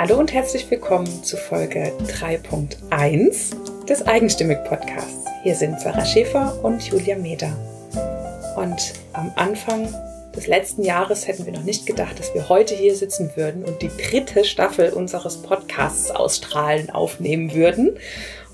[0.00, 5.26] Hallo und herzlich willkommen zu Folge 3.1 des Eigenstimmig Podcasts.
[5.42, 7.54] Hier sind Sarah Schäfer und Julia Meder.
[8.56, 9.94] Und am Anfang
[10.34, 13.82] des letzten Jahres hätten wir noch nicht gedacht, dass wir heute hier sitzen würden und
[13.82, 17.98] die dritte Staffel unseres Podcasts ausstrahlen aufnehmen würden.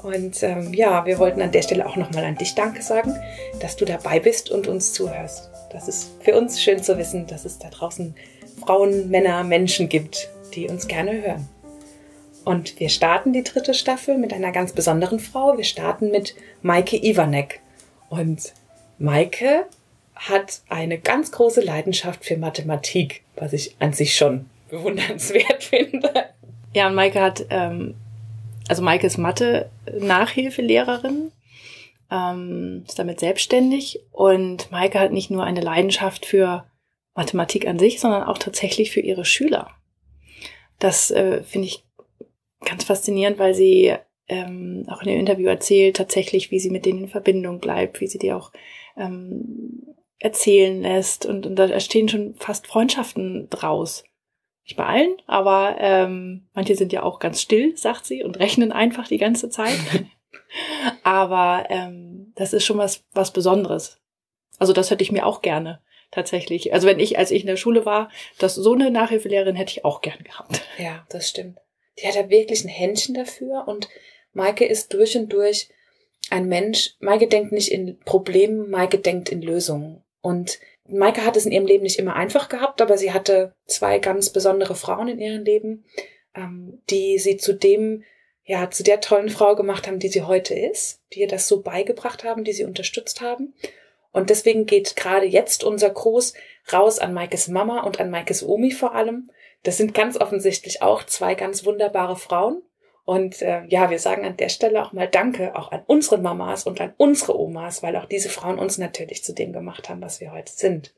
[0.02, 3.14] Und ähm, ja, wir wollten an der Stelle auch nochmal an dich Danke sagen,
[3.60, 5.48] dass du dabei bist und uns zuhörst.
[5.70, 8.16] Das ist für uns schön zu wissen, dass es da draußen
[8.64, 11.48] Frauen, Männer, Menschen gibt, die uns gerne hören.
[12.44, 15.56] Und wir starten die dritte Staffel mit einer ganz besonderen Frau.
[15.56, 17.60] Wir starten mit Maike Iwanek.
[18.08, 18.52] Und
[18.98, 19.66] Maike
[20.14, 26.12] hat eine ganz große Leidenschaft für Mathematik, was ich an sich schon bewundernswert finde.
[26.72, 27.96] Ja, und Maike hat, ähm,
[28.68, 31.32] also Maike ist Mathe-Nachhilfelehrerin,
[32.10, 36.64] ähm, ist damit selbstständig und Maike hat nicht nur eine Leidenschaft für
[37.14, 39.70] Mathematik an sich, sondern auch tatsächlich für ihre Schüler.
[40.78, 41.84] Das äh, finde ich
[42.64, 43.94] ganz faszinierend, weil sie
[44.28, 48.06] ähm, auch in dem Interview erzählt, tatsächlich, wie sie mit denen in Verbindung bleibt, wie
[48.06, 48.52] sie die auch
[48.96, 51.26] ähm, erzählen lässt.
[51.26, 54.04] Und, und da entstehen schon fast Freundschaften draus.
[54.64, 58.72] Nicht bei allen, aber ähm, manche sind ja auch ganz still, sagt sie, und rechnen
[58.72, 59.78] einfach die ganze Zeit.
[61.04, 64.00] aber ähm, das ist schon was, was Besonderes.
[64.58, 65.80] Also das hätte ich mir auch gerne
[66.10, 66.72] tatsächlich.
[66.72, 69.84] Also wenn ich, als ich in der Schule war, das so eine Nachhilfelehrerin hätte ich
[69.84, 70.62] auch gern gehabt.
[70.78, 71.58] Ja, das stimmt.
[71.98, 73.88] Die hat ja wirklich ein Händchen dafür und
[74.32, 75.68] Maike ist durch und durch
[76.30, 76.94] ein Mensch.
[77.00, 80.02] Maike denkt nicht in Problemen, Maike denkt in Lösungen.
[80.20, 83.98] Und Maike hat es in ihrem Leben nicht immer einfach gehabt, aber sie hatte zwei
[83.98, 85.84] ganz besondere Frauen in ihrem Leben,
[86.34, 88.04] ähm, die sie zu dem,
[88.44, 91.62] ja, zu der tollen Frau gemacht haben, die sie heute ist, die ihr das so
[91.62, 93.54] beigebracht haben, die sie unterstützt haben.
[94.16, 96.32] Und deswegen geht gerade jetzt unser Gruß
[96.72, 99.30] raus an Maikes Mama und an Maikes Omi vor allem.
[99.62, 102.62] Das sind ganz offensichtlich auch zwei ganz wunderbare Frauen.
[103.04, 106.64] Und äh, ja, wir sagen an der Stelle auch mal Danke auch an unsere Mamas
[106.64, 110.18] und an unsere Omas, weil auch diese Frauen uns natürlich zu dem gemacht haben, was
[110.18, 110.94] wir heute sind.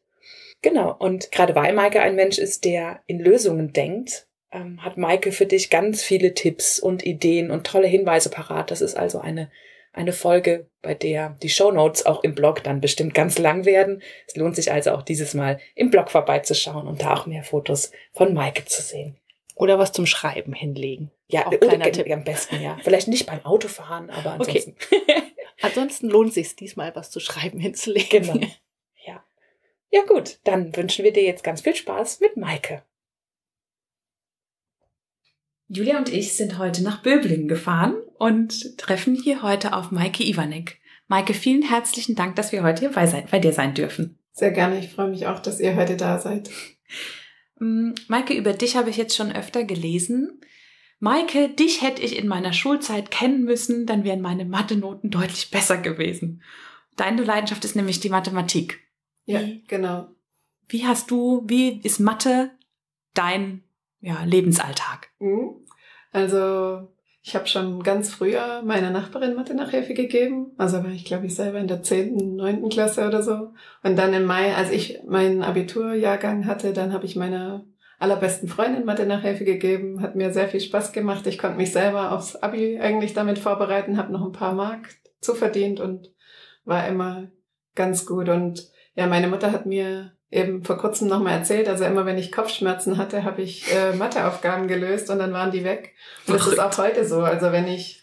[0.62, 0.94] Genau.
[0.97, 5.47] Und gerade weil Maike ein Mensch ist, der in Lösungen denkt, ähm, hat Maike für
[5.47, 8.71] dich ganz viele Tipps und Ideen und tolle Hinweise parat.
[8.71, 9.50] Das ist also eine
[9.93, 14.03] eine Folge, bei der die Show Notes auch im Blog dann bestimmt ganz lang werden.
[14.26, 17.91] Es lohnt sich also auch dieses Mal im Blog vorbeizuschauen und da auch mehr Fotos
[18.12, 19.16] von Maike zu sehen.
[19.54, 21.10] Oder was zum Schreiben hinlegen.
[21.27, 22.10] Ja, auch kleiner Tipp.
[22.12, 22.78] am besten, ja.
[22.82, 24.77] Vielleicht nicht beim Autofahren, aber ansonsten.
[24.87, 25.22] Okay.
[25.60, 28.22] ansonsten lohnt sich diesmal was zu schreiben hinzulegen.
[28.22, 28.47] Genau.
[29.04, 29.25] Ja.
[29.91, 32.82] Ja gut, dann wünschen wir dir jetzt ganz viel Spaß mit Maike.
[35.66, 40.78] Julia und ich sind heute nach Böblingen gefahren und treffen hier heute auf Maike Iwanek.
[41.06, 44.18] Maike, vielen herzlichen Dank, dass wir heute hier bei, sein, bei dir sein dürfen.
[44.32, 44.78] Sehr gerne.
[44.78, 46.50] Ich freue mich auch, dass ihr heute da seid.
[47.58, 50.40] Mm, Maike, über dich habe ich jetzt schon öfter gelesen.
[51.00, 55.78] Maike, dich hätte ich in meiner Schulzeit kennen müssen, dann wären meine Mathe-Noten deutlich besser
[55.78, 56.42] gewesen.
[56.96, 58.80] Deine Leidenschaft ist nämlich die Mathematik.
[59.24, 60.08] Ja, genau.
[60.68, 62.50] Wie hast du, wie ist Mathe
[63.14, 63.62] dein
[64.00, 65.08] ja, Lebensalltag?
[65.20, 65.64] Mhm.
[66.10, 66.88] Also
[67.28, 70.53] ich habe schon ganz früher meiner Nachbarin Mathe-Nachhilfe gegeben.
[70.56, 73.53] Also war ich, glaube ich, selber in der zehnten, neunten Klasse oder so.
[73.83, 77.66] Und dann im Mai, als ich meinen Abiturjahrgang hatte, dann habe ich meiner
[77.99, 80.00] allerbesten Freundin Mathe-Nachhilfe gegeben.
[80.00, 81.27] Hat mir sehr viel Spaß gemacht.
[81.27, 84.89] Ich konnte mich selber aufs Abi eigentlich damit vorbereiten, habe noch ein paar Mark
[85.21, 86.10] zuverdient und
[86.65, 87.31] war immer
[87.75, 88.31] ganz gut.
[88.31, 91.69] Und ja, meine Mutter hat mir eben vor kurzem nochmal erzählt.
[91.69, 95.65] Also immer wenn ich Kopfschmerzen hatte, habe ich äh, Matheaufgaben gelöst und dann waren die
[95.65, 95.94] weg.
[96.27, 97.21] Und das ist auch heute so.
[97.21, 98.03] Also wenn ich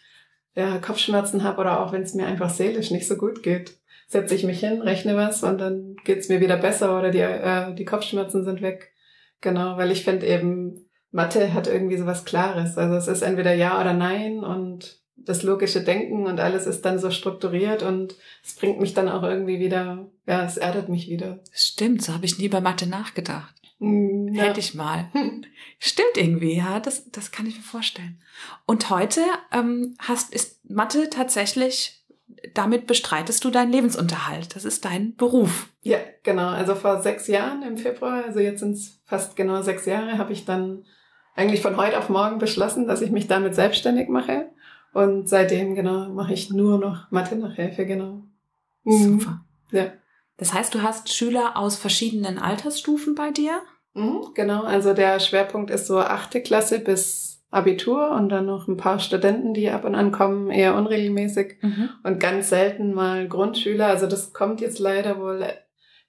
[0.56, 3.78] ja, Kopfschmerzen habe oder auch wenn es mir einfach seelisch nicht so gut geht,
[4.08, 7.74] setze ich mich hin, rechne was und dann geht's mir wieder besser oder die, äh,
[7.74, 8.94] die Kopfschmerzen sind weg.
[9.42, 12.78] Genau, weil ich finde eben, Mathe hat irgendwie so was Klares.
[12.78, 17.00] Also es ist entweder ja oder nein und das logische Denken und alles ist dann
[17.00, 21.40] so strukturiert und es bringt mich dann auch irgendwie wieder, ja, es erdet mich wieder.
[21.52, 23.54] Stimmt, so habe ich nie bei Mathe nachgedacht.
[23.80, 24.44] Mm, ja.
[24.44, 25.10] Hätte ich mal.
[25.80, 28.22] Stimmt irgendwie, ja, das, das kann ich mir vorstellen.
[28.66, 29.22] Und heute
[29.52, 32.04] ähm, hast, ist Mathe tatsächlich,
[32.54, 34.56] damit bestreitest du deinen Lebensunterhalt.
[34.56, 35.70] Das ist dein Beruf.
[35.82, 36.48] Ja, genau.
[36.50, 40.34] Also vor sechs Jahren im Februar, also jetzt sind es fast genau sechs Jahre, habe
[40.34, 40.86] ich dann
[41.36, 44.50] eigentlich von heute auf morgen beschlossen, dass ich mich damit selbstständig mache.
[44.96, 48.24] Und seitdem, genau, mache ich nur noch Mathe-Nachhilfe, genau.
[48.86, 49.20] Mhm.
[49.20, 49.42] Super.
[49.72, 49.92] Ja.
[50.38, 53.60] Das heißt, du hast Schüler aus verschiedenen Altersstufen bei dir?
[53.94, 58.78] Mhm, genau, also der Schwerpunkt ist so achte Klasse bis Abitur und dann noch ein
[58.78, 61.90] paar Studenten, die ab und an kommen, eher unregelmäßig mhm.
[62.04, 63.88] und ganz selten mal Grundschüler.
[63.88, 65.46] Also das kommt jetzt leider wohl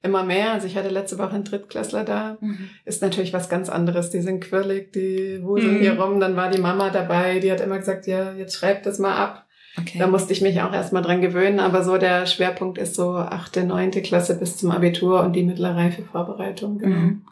[0.07, 0.53] immer mehr.
[0.53, 2.39] Also ich hatte letzte Woche einen Drittklässler da.
[2.41, 2.71] Mhm.
[2.85, 4.11] Ist natürlich was ganz anderes.
[4.11, 5.81] Die sind quirlig, die wuseln mhm.
[5.81, 6.21] hier rum.
[6.21, 9.47] Dann war die Mama dabei, die hat immer gesagt, ja, jetzt schreib das mal ab.
[9.79, 9.99] Okay.
[9.99, 13.65] Da musste ich mich auch erstmal dran gewöhnen, aber so der Schwerpunkt ist so achte,
[13.65, 16.79] neunte Klasse bis zum Abitur und die mittlere Reifevorbereitung.
[16.79, 16.97] Genau.
[16.97, 17.27] Mhm.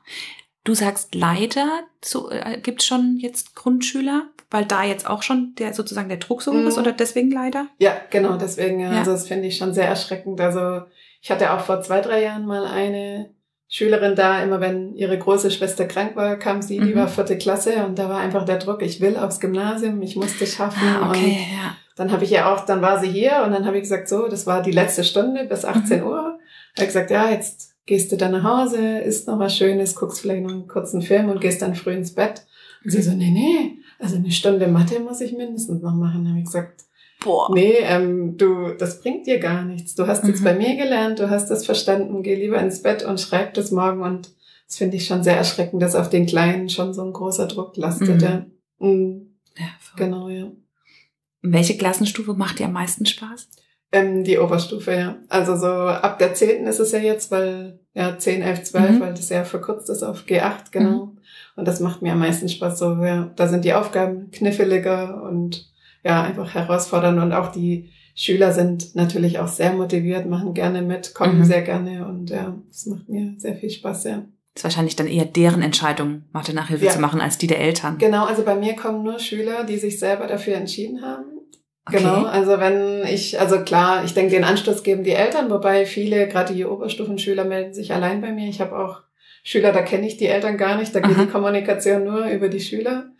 [0.64, 5.74] Du sagst leider, zu, äh, gibt schon jetzt Grundschüler, weil da jetzt auch schon der
[5.74, 6.82] sozusagen der Druck so hoch ist mhm.
[6.82, 7.66] oder deswegen leider?
[7.78, 8.80] Ja, genau, deswegen.
[8.80, 8.90] Ja.
[8.90, 10.40] Also das finde ich schon sehr erschreckend.
[10.40, 10.82] Also
[11.24, 13.30] ich hatte auch vor zwei, drei Jahren mal eine
[13.66, 16.96] Schülerin da, immer wenn ihre große Schwester krank war, kam sie, die mhm.
[16.96, 20.46] war vierte Klasse und da war einfach der Druck, ich will aufs Gymnasium, ich musste
[20.46, 20.86] schaffen.
[20.86, 21.74] Ah, okay, ja.
[21.96, 24.28] Dann habe ich ja auch, dann war sie hier und dann habe ich gesagt, so,
[24.28, 26.06] das war die letzte Stunde bis 18 mhm.
[26.06, 26.38] Uhr.
[26.76, 30.42] Habe gesagt, ja, jetzt gehst du dann nach Hause, isst noch was Schönes, guckst vielleicht
[30.42, 32.44] noch einen kurzen Film und gehst dann früh ins Bett.
[32.84, 36.24] Und sie so, nee, nee, also eine Stunde Mathe muss ich mindestens noch machen.
[36.24, 36.82] Dann habe ich gesagt,
[37.24, 37.50] Boah.
[37.54, 39.94] nee, ähm, du, das bringt dir gar nichts.
[39.94, 40.30] Du hast mhm.
[40.30, 43.70] jetzt bei mir gelernt, du hast das verstanden, geh lieber ins Bett und schreib das
[43.70, 44.02] morgen.
[44.02, 44.30] Und
[44.66, 47.76] das finde ich schon sehr erschreckend, dass auf den Kleinen schon so ein großer Druck
[47.76, 48.20] lastet.
[48.20, 48.20] Mhm.
[48.20, 48.46] Ja.
[48.78, 49.36] Mhm.
[49.56, 49.66] ja
[49.96, 50.52] genau, ja.
[51.40, 53.48] Welche Klassenstufe macht dir am meisten Spaß?
[53.92, 55.16] Ähm, die Oberstufe, ja.
[55.28, 59.00] Also so ab der zehnten ist es ja jetzt, weil ja 10, 11, 12, mhm.
[59.00, 61.06] weil das ja verkürzt ist auf G8, genau.
[61.06, 61.18] Mhm.
[61.56, 62.78] Und das macht mir am meisten Spaß.
[62.78, 65.72] So, ja, da sind die Aufgaben kniffeliger und
[66.04, 71.14] ja, einfach herausfordernd und auch die Schüler sind natürlich auch sehr motiviert, machen gerne mit,
[71.14, 71.44] kommen mhm.
[71.44, 74.24] sehr gerne und ja, das macht mir sehr viel Spaß, ja.
[74.54, 76.92] Das ist wahrscheinlich dann eher deren Entscheidung, Mathe-Nachhilfe ja.
[76.92, 77.98] zu machen, als die der Eltern.
[77.98, 81.24] Genau, also bei mir kommen nur Schüler, die sich selber dafür entschieden haben.
[81.86, 81.98] Okay.
[81.98, 86.28] Genau, also wenn ich, also klar, ich denke, den Anstoß geben die Eltern, wobei viele,
[86.28, 88.48] gerade die Oberstufenschüler, melden sich allein bei mir.
[88.48, 89.02] Ich habe auch
[89.42, 91.24] Schüler, da kenne ich die Eltern gar nicht, da geht Aha.
[91.24, 93.10] die Kommunikation nur über die Schüler.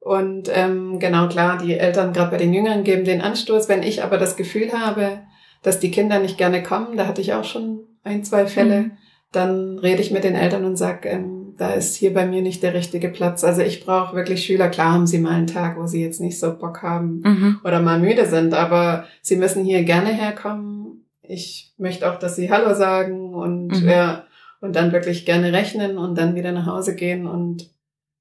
[0.00, 3.68] Und ähm, genau klar, die Eltern gerade bei den Jüngeren geben den Anstoß.
[3.68, 5.20] Wenn ich aber das Gefühl habe,
[5.62, 8.90] dass die Kinder nicht gerne kommen, da hatte ich auch schon ein, zwei Fälle, mhm
[9.32, 12.62] dann rede ich mit den Eltern und sage, ähm, da ist hier bei mir nicht
[12.62, 13.44] der richtige Platz.
[13.44, 14.68] Also ich brauche wirklich Schüler.
[14.68, 17.60] Klar haben sie mal einen Tag, wo sie jetzt nicht so Bock haben mhm.
[17.62, 21.04] oder mal müde sind, aber sie müssen hier gerne herkommen.
[21.22, 23.88] Ich möchte auch, dass sie Hallo sagen und mhm.
[23.88, 24.24] ja,
[24.60, 27.70] und dann wirklich gerne rechnen und dann wieder nach Hause gehen und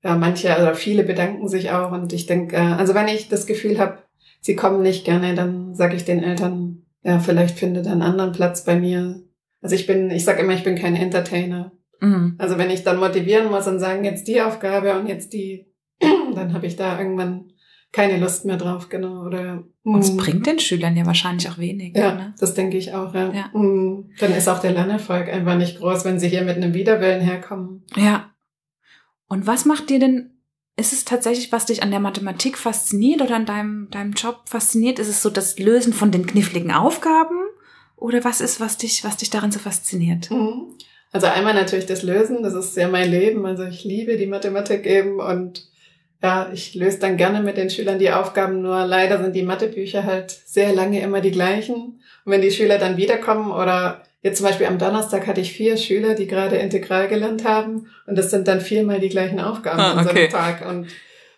[0.03, 3.45] ja, manche oder viele bedanken sich auch und ich denke, äh, also wenn ich das
[3.45, 3.99] Gefühl habe,
[4.41, 8.63] sie kommen nicht gerne, dann sage ich den Eltern, ja, vielleicht findet einen anderen Platz
[8.63, 9.21] bei mir.
[9.61, 11.73] Also ich bin, ich sage immer, ich bin kein Entertainer.
[11.99, 12.35] Mhm.
[12.37, 15.67] Also wenn ich dann motivieren muss und sagen, jetzt die Aufgabe und jetzt die,
[16.35, 17.51] dann habe ich da irgendwann
[17.91, 19.25] keine Lust mehr drauf, genau.
[19.25, 20.17] Oder und es mm.
[20.17, 21.97] bringt den Schülern ja wahrscheinlich auch wenig.
[21.97, 22.35] Ja, ne?
[22.39, 23.33] das denke ich auch, ja.
[23.33, 23.59] ja.
[23.59, 24.11] Mm.
[24.19, 27.83] Dann ist auch der Lernerfolg einfach nicht groß, wenn sie hier mit einem Widerwillen herkommen.
[27.95, 28.29] Ja.
[29.29, 30.31] Und was macht dir denn,
[30.75, 34.99] ist es tatsächlich, was dich an der Mathematik fasziniert oder an deinem, deinem Job fasziniert?
[34.99, 37.37] Ist es so das Lösen von den kniffligen Aufgaben?
[37.95, 40.31] Oder was ist, was dich, was dich daran so fasziniert?
[40.31, 40.73] Mhm.
[41.11, 43.45] Also einmal natürlich das Lösen, das ist ja mein Leben.
[43.45, 45.67] Also ich liebe die Mathematik eben und
[46.21, 50.03] ja, ich löse dann gerne mit den Schülern die Aufgaben, nur leider sind die Mathebücher
[50.03, 52.01] halt sehr lange immer die gleichen.
[52.25, 55.77] Und wenn die Schüler dann wiederkommen oder jetzt zum Beispiel am Donnerstag hatte ich vier
[55.77, 59.93] Schüler, die gerade Integral gelernt haben und das sind dann viermal die gleichen Aufgaben ah,
[59.93, 60.87] an so einem Tag und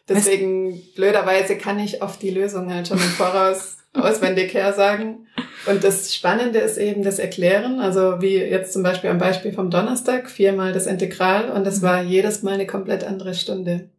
[0.07, 5.27] deswegen blöderweise kann ich oft die Lösung halt schon im Voraus auswendig her sagen.
[5.65, 7.79] Und das Spannende ist eben das Erklären.
[7.79, 12.01] Also wie jetzt zum Beispiel am Beispiel vom Donnerstag, viermal das Integral und das war
[12.01, 13.89] jedes Mal eine komplett andere Stunde.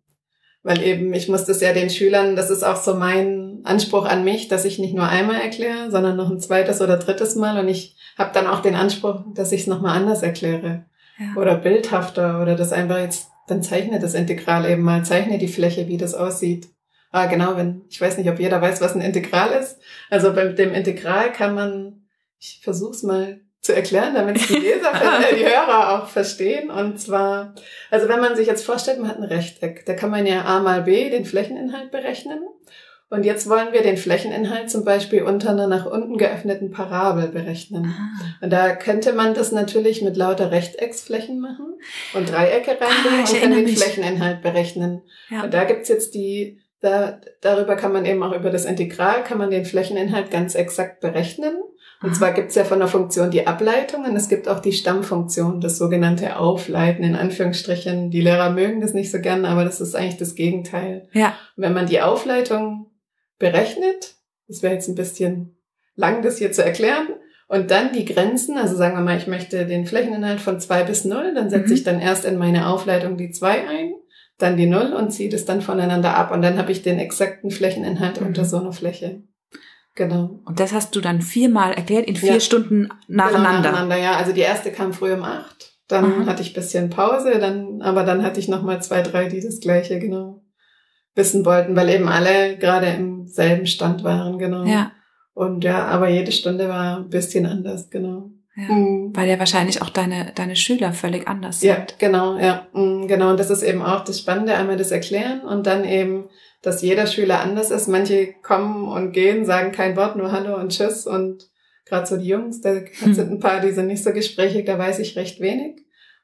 [0.62, 4.22] Weil eben, ich muss das ja den Schülern, das ist auch so mein Anspruch an
[4.22, 7.58] mich, dass ich nicht nur einmal erkläre, sondern noch ein zweites oder drittes Mal.
[7.58, 10.84] Und ich habe dann auch den Anspruch, dass ich es nochmal anders erkläre.
[11.18, 11.40] Ja.
[11.40, 15.88] Oder bildhafter oder das einfach jetzt, dann zeichne das Integral eben mal, zeichne die Fläche,
[15.88, 16.68] wie das aussieht.
[17.10, 19.78] Ah, genau, wenn, ich weiß nicht, ob jeder weiß, was ein Integral ist.
[20.10, 22.06] Also bei dem Integral kann man,
[22.38, 24.92] ich versuch's mal zu erklären, damit die Leser,
[25.36, 26.68] die Hörer auch verstehen.
[26.70, 27.54] Und zwar,
[27.90, 30.60] also wenn man sich jetzt vorstellt, man hat ein Rechteck, da kann man ja a
[30.60, 32.40] mal b den Flächeninhalt berechnen.
[33.08, 37.94] Und jetzt wollen wir den Flächeninhalt zum Beispiel unter einer nach unten geöffneten Parabel berechnen.
[37.94, 38.44] Ah.
[38.44, 41.74] Und da könnte man das natürlich mit lauter Rechtecksflächen machen
[42.14, 43.78] und Dreiecke reinbringen ah, und kann den mich.
[43.78, 45.02] Flächeninhalt berechnen.
[45.28, 45.44] Ja.
[45.44, 49.38] Und da gibt's jetzt die da, darüber kann man eben auch über das Integral, kann
[49.38, 51.54] man den Flächeninhalt ganz exakt berechnen.
[52.02, 54.72] Und zwar gibt es ja von der Funktion die Ableitung und es gibt auch die
[54.72, 58.10] Stammfunktion, das sogenannte Aufleiten in Anführungsstrichen.
[58.10, 61.08] Die Lehrer mögen das nicht so gern, aber das ist eigentlich das Gegenteil.
[61.12, 61.36] Ja.
[61.56, 62.90] Und wenn man die Aufleitung
[63.38, 64.16] berechnet,
[64.48, 65.56] das wäre jetzt ein bisschen
[65.94, 67.08] lang, das hier zu erklären,
[67.48, 71.04] und dann die Grenzen, also sagen wir mal, ich möchte den Flächeninhalt von zwei bis
[71.04, 71.74] null, dann setze mhm.
[71.74, 73.92] ich dann erst in meine Aufleitung die zwei ein
[74.42, 77.50] dann die Null und ziehe das dann voneinander ab und dann habe ich den exakten
[77.50, 78.28] Flächeninhalt mhm.
[78.28, 79.22] unter so einer Fläche.
[79.94, 80.40] Genau.
[80.46, 82.40] Und das hast du dann viermal erklärt, in vier Ja.
[82.40, 83.48] Stunden nacheinander.
[83.58, 84.16] Genau, nacheinander, ja.
[84.16, 85.72] Also die erste kam früh um acht.
[85.88, 86.26] Dann Aha.
[86.26, 89.60] hatte ich bisschen Pause, dann, aber dann hatte ich noch mal zwei, drei, die das
[89.60, 90.42] Gleiche genau
[91.14, 94.64] wissen wollten, weil eben alle gerade im selben Stand waren, genau.
[94.64, 94.92] Ja,
[95.34, 98.30] Und ja, aber jede Stunde war ein bisschen anders, genau.
[98.56, 98.72] ja.
[98.74, 99.10] Mhm.
[99.14, 101.98] Weil ja wahrscheinlich auch deine, deine Schüler völlig anders Ja, sind.
[101.98, 103.30] genau, ja, mm, genau.
[103.30, 106.30] Und das ist eben auch das Spannende, einmal das Erklären und dann eben,
[106.62, 107.88] dass jeder Schüler anders ist.
[107.88, 111.48] Manche kommen und gehen, sagen kein Wort, nur Hallo und Tschüss und
[111.84, 113.14] gerade so die Jungs, da Hm.
[113.14, 115.76] sind ein paar, die sind nicht so gesprächig, da weiß ich recht wenig.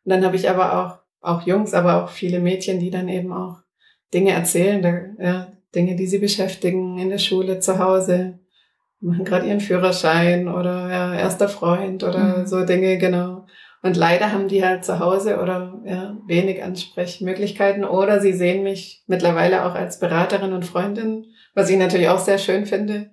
[0.04, 3.32] Und dann habe ich aber auch, auch Jungs, aber auch viele Mädchen, die dann eben
[3.32, 3.58] auch
[4.14, 8.38] Dinge erzählen, da, ja, Dinge, die sie beschäftigen in der Schule, zu Hause,
[9.00, 12.46] machen gerade ihren Führerschein oder ja, erster Freund oder Mhm.
[12.46, 13.46] so Dinge, genau.
[13.82, 19.04] Und leider haben die halt zu Hause oder ja, wenig Ansprechmöglichkeiten oder sie sehen mich
[19.06, 23.10] mittlerweile auch als Beraterin und Freundin, was ich natürlich auch sehr schön finde.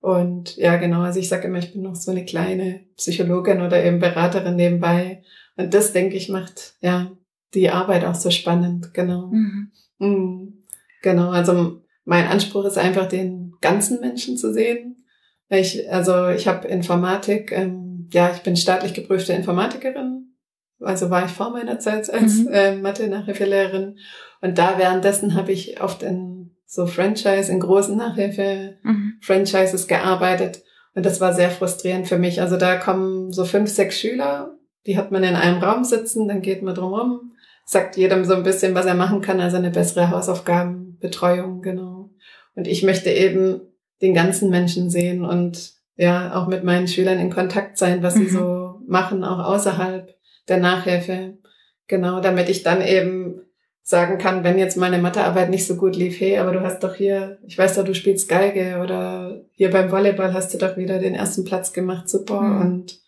[0.00, 3.82] Und ja, genau, also ich sage immer, ich bin noch so eine kleine Psychologin oder
[3.82, 5.22] eben Beraterin nebenbei.
[5.56, 7.10] Und das, denke ich, macht ja
[7.54, 9.28] die Arbeit auch so spannend, genau.
[9.28, 9.70] Mhm.
[9.98, 10.62] Mhm.
[11.02, 15.04] Genau, also mein Anspruch ist einfach, den ganzen Menschen zu sehen.
[15.48, 20.34] Ich, also ich habe Informatik, ähm, ja, ich bin staatlich geprüfte Informatikerin.
[20.80, 22.48] Also war ich vor meiner Zeit als Mhm.
[22.52, 23.96] äh, Mathe-Nachhilfelehrerin.
[24.40, 29.88] Und da währenddessen habe ich oft in so Franchise, in großen Nachhilfe-Franchises Mhm.
[29.88, 30.62] gearbeitet.
[30.94, 32.40] Und das war sehr frustrierend für mich.
[32.40, 34.56] Also da kommen so fünf, sechs Schüler,
[34.86, 37.32] die hat man in einem Raum sitzen, dann geht man drumherum,
[37.64, 42.10] sagt jedem so ein bisschen, was er machen kann, also eine bessere Hausaufgabenbetreuung, genau.
[42.54, 43.60] Und ich möchte eben
[44.02, 48.24] den ganzen Menschen sehen und ja, auch mit meinen Schülern in Kontakt sein, was sie
[48.24, 48.28] Mhm.
[48.28, 50.14] so machen, auch außerhalb
[50.48, 51.38] der Nachhilfe.
[51.86, 53.40] Genau, damit ich dann eben
[53.82, 56.94] sagen kann, wenn jetzt meine Mathearbeit nicht so gut lief, hey, aber du hast doch
[56.94, 60.98] hier, ich weiß doch, du spielst Geige oder hier beim Volleyball hast du doch wieder
[60.98, 62.40] den ersten Platz gemacht, super.
[62.40, 62.60] Mhm.
[62.60, 62.98] Und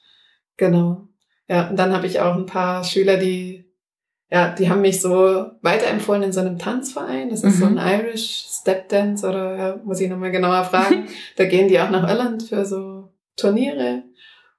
[0.59, 1.09] genau.
[1.49, 3.66] Ja, und dann habe ich auch ein paar Schüler, die,
[4.31, 7.31] ja, die haben mich so weiterempfohlen in so einem Tanzverein.
[7.31, 7.79] Das ist so Mhm.
[7.79, 11.07] ein Irish Step Dance oder ja, muss ich nochmal genauer fragen.
[11.37, 14.03] da gehen die auch nach Irland für so Turniere.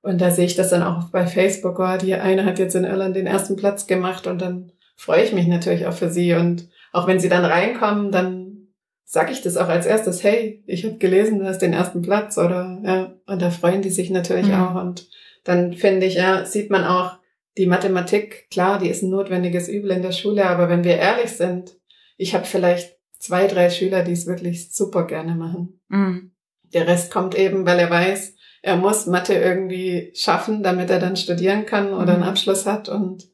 [0.01, 2.85] Und da sehe ich das dann auch bei Facebook, oh, die eine hat jetzt in
[2.85, 6.33] Irland den ersten Platz gemacht und dann freue ich mich natürlich auch für sie.
[6.33, 8.67] Und auch wenn sie dann reinkommen, dann
[9.03, 12.37] sage ich das auch als erstes, hey, ich habe gelesen, du hast den ersten Platz
[12.37, 14.53] oder ja, und da freuen die sich natürlich Mhm.
[14.53, 14.75] auch.
[14.81, 15.07] Und
[15.43, 17.16] dann finde ich, ja, sieht man auch,
[17.57, 21.31] die Mathematik, klar, die ist ein notwendiges Übel in der Schule, aber wenn wir ehrlich
[21.31, 21.75] sind,
[22.17, 25.81] ich habe vielleicht zwei, drei Schüler, die es wirklich super gerne machen.
[25.87, 26.31] Mhm.
[26.73, 31.15] Der Rest kommt eben, weil er weiß, er muss Mathe irgendwie schaffen, damit er dann
[31.15, 32.27] studieren kann oder einen Mhm.
[32.29, 32.89] Abschluss hat.
[32.89, 33.27] Und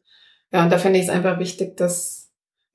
[0.52, 2.23] ja, und da finde ich es einfach wichtig, dass,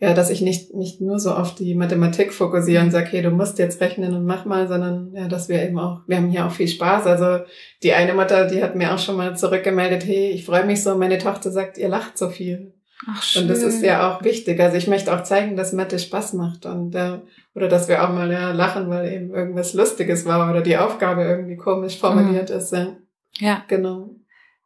[0.00, 3.30] ja, dass ich nicht, nicht nur so auf die Mathematik fokussiere und sage, hey, du
[3.30, 6.46] musst jetzt rechnen und mach mal, sondern ja, dass wir eben auch, wir haben hier
[6.46, 7.06] auch viel Spaß.
[7.06, 7.44] Also
[7.82, 10.96] die eine Mutter, die hat mir auch schon mal zurückgemeldet, hey, ich freue mich so,
[10.96, 12.74] meine Tochter sagt, ihr lacht so viel.
[13.08, 13.42] Ach, schön.
[13.42, 14.60] Und das ist ja auch wichtig.
[14.60, 17.18] Also ich möchte auch zeigen, dass Mathe Spaß macht und äh,
[17.54, 21.24] oder dass wir auch mal ja, lachen, weil eben irgendwas Lustiges war oder die Aufgabe
[21.24, 22.72] irgendwie komisch formuliert ist.
[22.72, 22.96] Ja.
[23.38, 23.64] Ja.
[23.68, 24.10] Genau.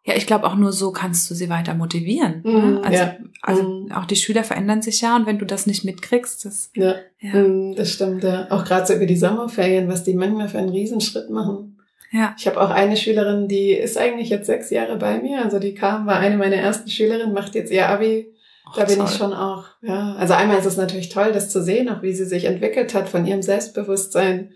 [0.05, 2.41] Ja, ich glaube auch nur so kannst du sie weiter motivieren.
[2.45, 2.81] Mhm, ne?
[2.85, 3.17] Also, ja.
[3.41, 3.93] also Mhm.
[3.93, 7.35] auch die Schüler verändern sich ja und wenn du das nicht mitkriegst, das Ja, ja,
[7.35, 8.25] mm, das stimmt.
[8.25, 8.47] Ja.
[8.51, 11.79] Auch gerade so über die Sommerferien, was die manchmal für einen Riesenschritt machen.
[12.11, 12.35] ja.
[12.37, 15.43] Ich habe auch eine Schülerin, die ist eigentlich jetzt sechs Jahre bei mir.
[15.45, 18.27] Also die kam, war eine meiner ersten Schülerinnen, macht jetzt ihr Abi.
[18.69, 19.07] Och, Da bin toll.
[19.09, 20.15] ich schon auch, ja.
[20.19, 23.09] Also einmal ist es natürlich toll, das zu sehen, auch wie sie sich entwickelt hat
[23.09, 24.53] von ihrem Selbstbewusstsein.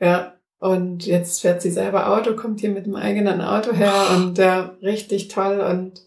[0.00, 0.34] Ja.
[0.60, 4.72] Und jetzt fährt sie selber Auto, kommt hier mit dem eigenen Auto her und ja,
[4.82, 6.00] richtig toll und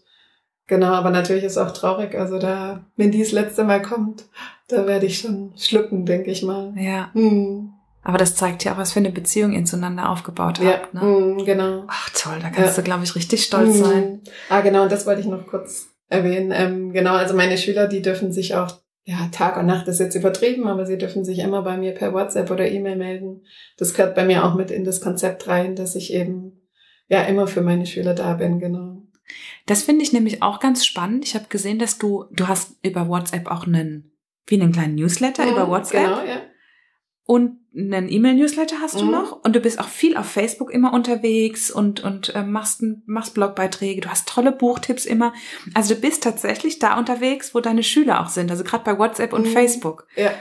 [0.66, 2.14] genau, aber natürlich ist auch traurig.
[2.14, 4.24] Also da, wenn die das letzte Mal kommt,
[4.68, 6.74] da werde ich schon schlucken, denke ich mal.
[6.76, 7.72] Ja, Hm.
[8.02, 10.92] aber das zeigt ja auch, was für eine Beziehung ihr zueinander aufgebaut Ja, habt.
[10.92, 11.00] Ne?
[11.00, 11.84] hm, genau.
[11.88, 12.82] Ach toll, da kannst Ja.
[12.82, 13.84] du, glaube ich, richtig stolz Mhm.
[13.84, 14.20] sein.
[14.50, 16.52] Ah, genau, und das wollte ich noch kurz erwähnen.
[16.54, 20.14] Ähm, genau, also meine Schüler, die dürfen sich auch, ja, Tag und Nacht ist jetzt
[20.14, 23.44] übertrieben, aber sie dürfen sich immer bei mir per WhatsApp oder E-Mail melden.
[23.76, 26.68] Das gehört bei mir auch mit in das Konzept rein, dass ich eben,
[27.08, 29.02] ja, immer für meine Schüler da bin, genau.
[29.66, 31.24] Das finde ich nämlich auch ganz spannend.
[31.24, 34.12] Ich habe gesehen, dass du, du hast über WhatsApp auch einen,
[34.46, 36.42] wie einen kleinen Newsletter über Mhm, WhatsApp Genau, ja.
[37.24, 39.10] und einen E-Mail-Newsletter hast du Mhm.
[39.12, 43.34] noch und du bist auch viel auf Facebook immer unterwegs und, und äh, machst, machst
[43.34, 45.32] Blogbeiträge, du hast tolle Buchtipps immer.
[45.74, 49.32] Also du bist tatsächlich da unterwegs, wo deine Schüler auch sind, also gerade bei WhatsApp
[49.32, 49.52] und Mhm.
[49.52, 50.06] Facebook.
[50.16, 50.32] Ja,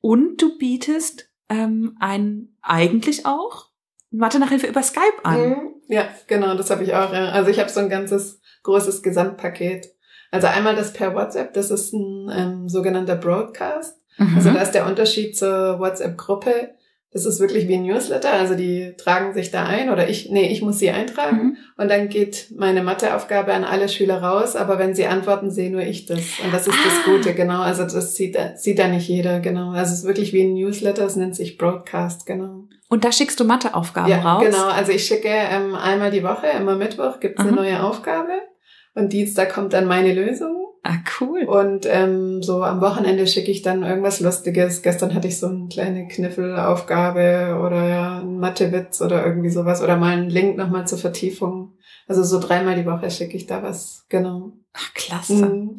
[0.00, 3.66] Und du bietest ähm, ein eigentlich auch
[4.10, 5.48] Mathe-Nachhilfe über Skype an.
[5.48, 5.56] Mhm.
[5.88, 7.12] Ja, genau, das habe ich auch.
[7.12, 7.30] Ja.
[7.30, 9.86] Also ich habe so ein ganzes großes Gesamtpaket.
[10.32, 13.95] Also einmal das per WhatsApp, das ist ein ähm, sogenannter Broadcast.
[14.18, 14.36] Mhm.
[14.36, 16.70] Also da ist der Unterschied zur WhatsApp-Gruppe.
[17.12, 20.48] das ist wirklich wie ein Newsletter, also die tragen sich da ein oder ich, nee,
[20.52, 21.56] ich muss sie eintragen Mhm.
[21.78, 25.80] und dann geht meine Matheaufgabe an alle Schüler raus, aber wenn sie antworten, sehe nur
[25.80, 26.18] ich das.
[26.44, 27.10] Und das ist das Ah.
[27.10, 27.62] Gute, genau.
[27.62, 29.70] Also das sieht, sieht da nicht jeder, genau.
[29.70, 32.64] Also es ist wirklich wie ein Newsletter, es nennt sich Broadcast, genau.
[32.90, 34.44] Und da schickst du Matheaufgaben ja, raus?
[34.44, 34.66] genau.
[34.66, 37.56] Also ich schicke ähm, einmal die Woche, immer Mittwoch gibt's eine Mhm.
[37.56, 38.32] neue Aufgabe
[38.94, 40.66] und Dienstag kommt dann meine Lösung.
[40.88, 41.44] Ah, cool.
[41.44, 44.82] Und ähm, so am Wochenende schicke ich dann irgendwas Lustiges.
[44.82, 49.96] Gestern hatte ich so eine kleine Kniffelaufgabe oder ja, einen Mathewitz oder irgendwie sowas oder
[49.96, 51.72] mal einen Link nochmal zur Vertiefung.
[52.08, 54.52] Also so dreimal die Woche schicke ich da was, genau.
[54.74, 55.34] Ach, klasse.
[55.46, 55.76] Mhm.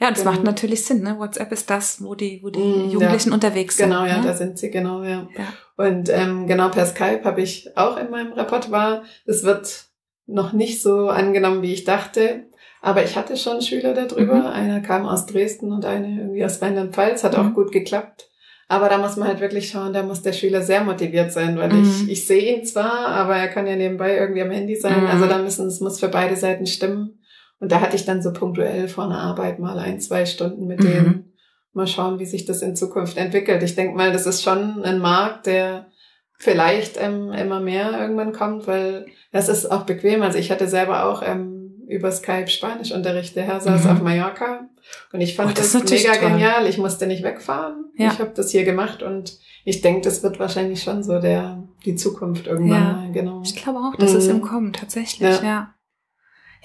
[0.00, 0.32] Ja, und es Genau.
[0.32, 1.18] macht natürlich Sinn, ne?
[1.18, 3.90] WhatsApp ist das, wo die, wo die Mhm, Jugendlichen unterwegs sind.
[3.90, 4.26] Genau, ja, ne?
[4.26, 5.28] da sind sie, genau, ja.
[5.36, 5.52] Ja.
[5.76, 9.02] Und ähm, genau per Skype habe ich auch in meinem Repertoire.
[9.26, 9.86] Es wird
[10.26, 12.47] noch nicht so angenommen, wie ich dachte.
[12.80, 14.34] Aber ich hatte schon Schüler darüber.
[14.36, 14.46] Mhm.
[14.46, 17.24] Einer kam aus Dresden und eine irgendwie aus Rheinland-Pfalz.
[17.24, 17.54] Hat auch Mhm.
[17.54, 18.28] gut geklappt.
[18.68, 21.72] Aber da muss man halt wirklich schauen, da muss der Schüler sehr motiviert sein, weil
[21.72, 21.82] Mhm.
[21.82, 25.00] ich, ich sehe ihn zwar, aber er kann ja nebenbei irgendwie am Handy sein.
[25.04, 25.06] Mhm.
[25.06, 27.18] Also da müssen, es muss für beide Seiten stimmen.
[27.60, 30.80] Und da hatte ich dann so punktuell vor einer Arbeit mal ein, zwei Stunden mit
[30.80, 30.84] Mhm.
[30.84, 31.32] denen.
[31.72, 33.62] Mal schauen, wie sich das in Zukunft entwickelt.
[33.62, 35.86] Ich denke mal, das ist schon ein Markt, der
[36.38, 40.22] vielleicht ähm, immer mehr irgendwann kommt, weil das ist auch bequem.
[40.22, 41.57] Also ich hatte selber auch ähm,
[41.88, 43.34] über Skype Spanischunterricht.
[43.36, 43.90] Der Herr saß Mhm.
[43.90, 44.68] auf Mallorca
[45.12, 46.30] und ich fand Oh, das das, mega toll.
[46.30, 46.66] genial.
[46.66, 47.86] Ich musste nicht wegfahren.
[47.96, 48.12] Ja.
[48.12, 51.94] Ich habe das hier gemacht und ich denke, das wird wahrscheinlich schon so der die
[51.96, 52.92] Zukunft irgendwann Ja.
[52.94, 53.12] mal.
[53.12, 53.42] Genau.
[53.44, 54.36] Ich glaube auch, das ist Mhm.
[54.36, 55.42] im Kommen, tatsächlich, ja.
[55.42, 55.74] Ja.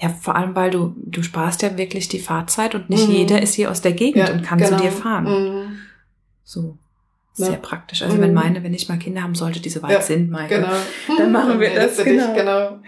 [0.00, 0.08] ja.
[0.08, 3.14] vor allem, weil du, du sparst ja wirklich die Fahrzeit und nicht Mhm.
[3.14, 5.24] jeder ist hier aus der Gegend und kann zu dir fahren.
[5.24, 5.78] Mhm.
[6.42, 6.78] So.
[7.36, 7.46] Ja.
[7.46, 8.02] Sehr praktisch.
[8.02, 8.34] Also wenn Mhm.
[8.34, 10.56] meine, wenn ich mal Kinder haben sollte, die so weit Ja, sind, Maike.
[10.56, 11.16] Genau.
[11.18, 12.34] Dann machen wir das, du dich, genau.
[12.34, 12.78] genau.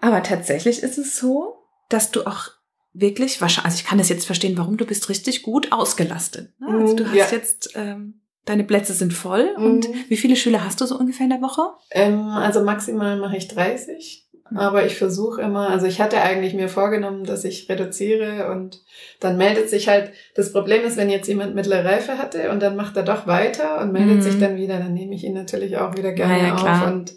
[0.00, 1.58] Aber tatsächlich ist es so,
[1.92, 2.50] dass du auch
[2.94, 6.50] wirklich, wahrscheinlich, also ich kann das jetzt verstehen, warum du bist richtig gut ausgelastet.
[6.60, 6.66] ne?
[6.78, 7.26] Also Mhm, du hast ja.
[7.38, 9.94] jetzt, ähm, deine Plätze sind voll und Mhm.
[10.08, 11.62] wie viele Schüler hast du so ungefähr in der Woche?
[11.90, 14.26] Ähm, also maximal mache ich 30.
[14.50, 14.58] Mhm.
[14.58, 18.82] Aber ich versuche immer, also ich hatte eigentlich mir vorgenommen, dass ich reduziere und
[19.20, 22.76] dann meldet sich halt, das Problem ist, wenn jetzt jemand mittlere Reife hatte und dann
[22.76, 24.22] macht er doch weiter und meldet Mhm.
[24.22, 27.12] sich dann wieder, dann nehme ich ihn natürlich auch wieder gerne Ja, auf und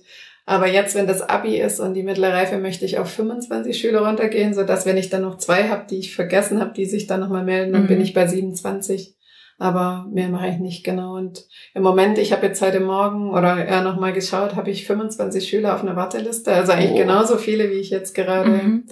[0.45, 4.05] aber jetzt, wenn das Abi ist und die mittlere Reife, möchte ich auf 25 Schüler
[4.07, 7.07] runtergehen, so dass wenn ich dann noch zwei habe, die ich vergessen habe, die sich
[7.07, 7.87] dann nochmal melden, dann Mhm.
[7.87, 9.15] bin ich bei 27.
[9.57, 11.15] Aber mehr mache ich nicht genau.
[11.15, 15.47] Und im Moment, ich habe jetzt heute Morgen oder eher nochmal geschaut, habe ich 25
[15.47, 16.51] Schüler auf einer Warteliste.
[16.51, 16.97] Also eigentlich Oh.
[16.97, 18.85] genauso viele, wie ich jetzt gerade Mhm.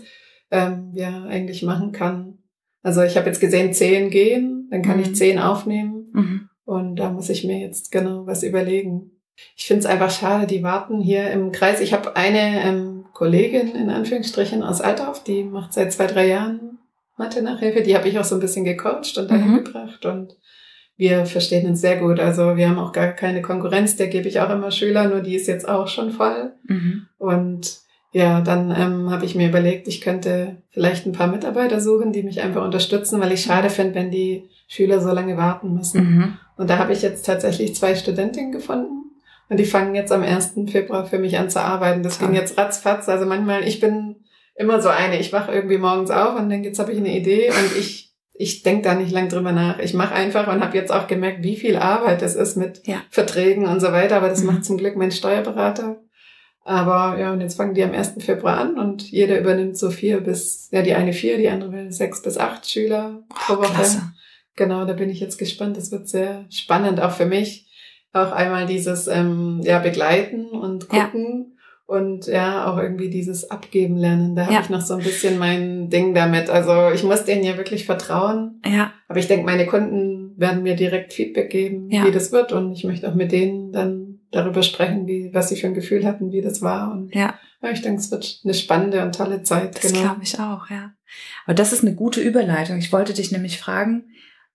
[0.51, 2.37] ähm, ja eigentlich machen kann.
[2.81, 5.03] Also ich habe jetzt gesehen, 10 gehen, dann kann Mhm.
[5.03, 6.09] ich 10 aufnehmen.
[6.13, 6.49] Mhm.
[6.65, 9.12] Und da muss ich mir jetzt genau was überlegen.
[9.55, 11.79] Ich finde es einfach schade, die warten hier im Kreis.
[11.81, 16.79] Ich habe eine ähm, Kollegin in Anführungsstrichen aus Altdorf, die macht seit zwei, drei Jahren
[17.17, 17.81] Mathe-Nachhilfe.
[17.81, 19.63] Die habe ich auch so ein bisschen gecoacht und dahin Mhm.
[19.63, 20.05] gebracht.
[20.05, 20.35] Und
[20.97, 22.19] wir verstehen uns sehr gut.
[22.19, 23.95] Also wir haben auch gar keine Konkurrenz.
[23.95, 26.53] Der gebe ich auch immer Schüler, nur die ist jetzt auch schon voll.
[26.67, 27.07] Mhm.
[27.17, 27.79] Und
[28.11, 32.21] ja, dann ähm, habe ich mir überlegt, ich könnte vielleicht ein paar Mitarbeiter suchen, die
[32.21, 36.03] mich einfach unterstützen, weil ich schade finde, wenn die Schüler so lange warten müssen.
[36.03, 36.37] Mhm.
[36.57, 39.02] Und da habe ich jetzt tatsächlich zwei Studentinnen gefunden.
[39.49, 40.53] Und die fangen jetzt am 1.
[40.71, 42.01] Februar für mich an zu arbeiten.
[42.03, 42.27] Das Toll.
[42.29, 43.07] ging jetzt ratzfatz.
[43.09, 44.15] Also manchmal, ich bin
[44.55, 47.49] immer so eine, ich wache irgendwie morgens auf und denke, jetzt habe ich eine Idee
[47.49, 49.79] und ich, ich denke da nicht lang drüber nach.
[49.79, 53.01] Ich mache einfach und habe jetzt auch gemerkt, wie viel Arbeit das ist mit Ja.
[53.09, 54.15] Verträgen und so weiter.
[54.17, 54.47] Aber das Mhm.
[54.47, 55.97] macht zum Glück mein Steuerberater.
[56.65, 58.13] Aber ja, und jetzt fangen die am 1.
[58.23, 62.21] Februar an und jeder übernimmt so vier bis, ja, die eine vier, die andere sechs
[62.21, 63.73] bis acht Schüler pro Oh, Woche.
[63.73, 64.01] klasse.
[64.55, 65.75] Genau, da bin ich jetzt gespannt.
[65.75, 67.67] Das wird sehr spannend, auch für mich.
[68.13, 71.05] Auch einmal dieses ähm, ja, Begleiten und Ja.
[71.05, 74.35] gucken und ja, auch irgendwie dieses Abgeben lernen.
[74.35, 74.61] Da habe Ja.
[74.61, 76.49] ich noch so ein bisschen mein Ding damit.
[76.49, 78.61] Also ich muss denen ja wirklich vertrauen.
[78.65, 82.05] Ja, Aber ich denke, meine Kunden werden mir direkt Feedback geben, Ja.
[82.05, 82.51] wie das wird.
[82.51, 86.05] Und ich möchte auch mit denen dann darüber sprechen, wie, was sie für ein Gefühl
[86.05, 86.91] hatten, wie das war.
[86.91, 87.33] Und ja.
[87.61, 89.75] ja, ich denke, es wird eine spannende und tolle Zeit.
[89.83, 90.05] Das genau.
[90.05, 90.93] glaube ich auch, ja.
[91.45, 92.77] Aber das ist eine gute Überleitung.
[92.77, 94.05] Ich wollte dich nämlich fragen,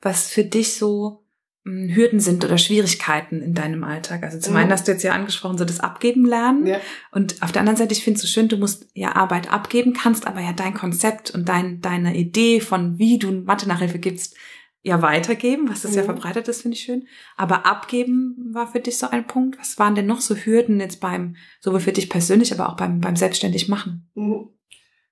[0.01, 1.23] was für dich so
[1.65, 4.23] Hürden sind oder Schwierigkeiten in deinem Alltag.
[4.23, 4.61] Also zum Mhm.
[4.61, 6.67] einen hast du jetzt ja angesprochen, so das Abgeben lernen.
[6.67, 6.81] Ja.
[7.13, 9.93] Und auf der anderen Seite, ich finde es so schön, du musst ja Arbeit abgeben,
[9.93, 14.37] kannst aber ja dein Konzept und dein, deine Idee von wie du Mathe-Nachhilfe gibst,
[14.83, 16.07] ja weitergeben, was das ja Mhm.
[16.07, 17.07] verbreitet ist, finde ich schön.
[17.37, 19.59] Aber abgeben war für dich so ein Punkt.
[19.59, 23.01] Was waren denn noch so Hürden jetzt beim, sowohl für dich persönlich, aber auch beim,
[23.01, 24.09] beim selbstständig machen?
[24.15, 24.49] Mhm.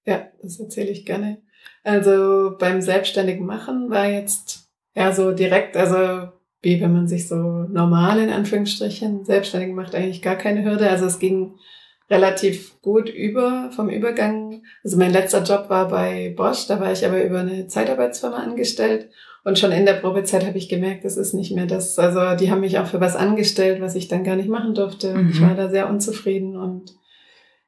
[0.07, 1.43] Ja, das erzähle ich gerne.
[1.83, 6.29] Also beim selbstständigen Machen war jetzt ja so direkt, also
[6.67, 10.91] wie wenn man sich so normal in Anführungsstrichen selbstständig macht, eigentlich gar keine Hürde.
[10.91, 11.55] Also es ging
[12.11, 14.63] relativ gut über vom Übergang.
[14.83, 19.09] Also mein letzter Job war bei Bosch, da war ich aber über eine Zeitarbeitsfirma angestellt
[19.45, 22.01] und schon in der Probezeit habe ich gemerkt, das ist nicht mehr das.
[22.01, 25.15] Also die haben mich auch für was angestellt, was ich dann gar nicht machen durfte.
[25.15, 25.31] Mhm.
[25.31, 26.97] Ich war da sehr unzufrieden und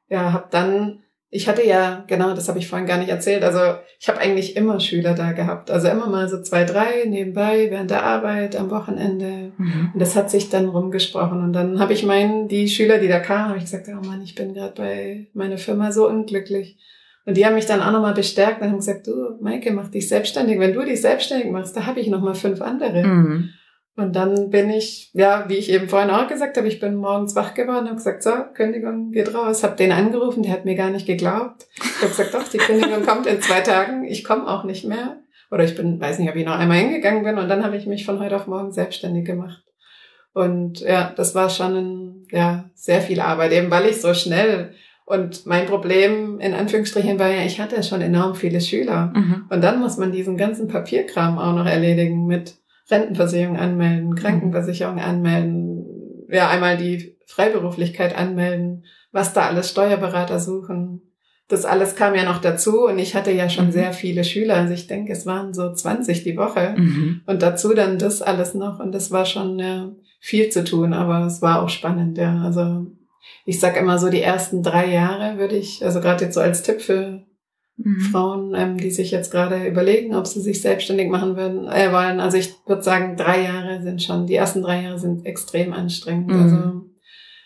[0.09, 3.43] ja, habe dann, ich hatte ja, genau, das habe ich vorhin gar nicht erzählt.
[3.43, 3.59] Also
[3.99, 5.69] ich habe eigentlich immer Schüler da gehabt.
[5.69, 9.51] Also immer mal so zwei, drei nebenbei, während der Arbeit, am Wochenende.
[9.57, 9.91] Mhm.
[9.93, 11.43] Und das hat sich dann rumgesprochen.
[11.43, 14.23] Und dann habe ich meinen, die Schüler, die da kamen, habe ich gesagt, oh Mann,
[14.23, 16.77] ich bin gerade bei meiner Firma so unglücklich.
[17.25, 20.07] Und die haben mich dann auch nochmal bestärkt und haben gesagt, du, Maike, mach dich
[20.07, 20.57] selbstständig.
[20.59, 23.05] Wenn du dich selbstständig machst, da habe ich nochmal fünf andere.
[23.05, 23.49] Mhm.
[23.95, 27.35] Und dann bin ich, ja, wie ich eben vorhin auch gesagt habe, ich bin morgens
[27.35, 29.63] wach geworden und gesagt, so, Kündigung geht raus.
[29.63, 31.67] Hab den angerufen, der hat mir gar nicht geglaubt.
[31.75, 35.17] Ich habe gesagt, doch, die Kündigung kommt in zwei Tagen, ich komme auch nicht mehr.
[35.51, 37.87] Oder ich bin, weiß nicht, ob ich noch einmal hingegangen bin und dann habe ich
[37.87, 39.63] mich von heute auf morgen selbstständig gemacht.
[40.33, 44.73] Und ja, das war schon ein, ja, sehr viel Arbeit, eben weil ich so schnell
[45.09, 49.11] und mein Problem in Anführungsstrichen war ja, ich hatte schon enorm viele Schüler.
[49.15, 49.47] Mhm.
[49.49, 52.53] Und dann muss man diesen ganzen Papierkram auch noch erledigen mit
[52.89, 55.85] Rentenversicherung anmelden, Krankenversicherung anmelden,
[56.29, 61.01] ja, einmal die Freiberuflichkeit anmelden, was da alles Steuerberater suchen.
[61.47, 63.71] Das alles kam ja noch dazu und ich hatte ja schon mhm.
[63.71, 64.55] sehr viele Schüler.
[64.55, 67.21] Also ich denke, es waren so 20 die Woche mhm.
[67.25, 71.25] und dazu dann das alles noch und das war schon ja, viel zu tun, aber
[71.25, 72.41] es war auch spannend, ja.
[72.43, 72.85] Also
[73.45, 76.61] ich sag immer so, die ersten drei Jahre würde ich, also gerade jetzt so als
[76.61, 77.23] Tipp für
[77.83, 77.99] mhm.
[78.11, 82.19] Frauen, ähm, die sich jetzt gerade überlegen, ob sie sich selbstständig machen würden, äh, wollen.
[82.19, 86.27] Also ich würde sagen, drei Jahre sind schon, die ersten drei Jahre sind extrem anstrengend.
[86.27, 86.41] Mhm.
[86.41, 86.81] Also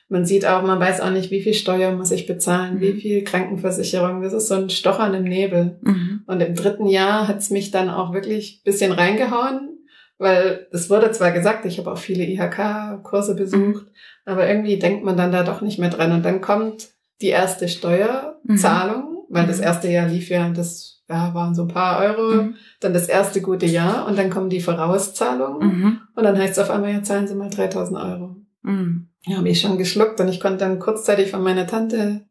[0.09, 2.81] man sieht auch, man weiß auch nicht, wie viel Steuer muss ich bezahlen, mhm.
[2.81, 4.21] wie viel Krankenversicherung.
[4.21, 5.79] Das ist so ein Stochern im Nebel.
[5.81, 6.21] Mhm.
[6.27, 9.79] Und im dritten Jahr hat's mich dann auch wirklich bisschen reingehauen,
[10.17, 13.91] weil es wurde zwar gesagt, ich habe auch viele IHK-Kurse besucht, mhm.
[14.25, 16.11] aber irgendwie denkt man dann da doch nicht mehr dran.
[16.11, 16.89] Und dann kommt
[17.21, 19.12] die erste Steuerzahlung, mhm.
[19.33, 19.63] Weil das mhm.
[19.63, 22.55] erste Jahr lief ja, das ja, waren so ein paar Euro, mhm.
[22.79, 26.01] dann das erste gute Jahr und dann kommen die Vorauszahlungen mhm.
[26.15, 28.35] und dann heißt es auf einmal, ja, zahlen Sie mal 3000 Euro.
[28.61, 29.09] Mhm.
[29.25, 32.25] Ja, habe ich schon geschluckt und ich konnte dann kurzzeitig von meiner Tante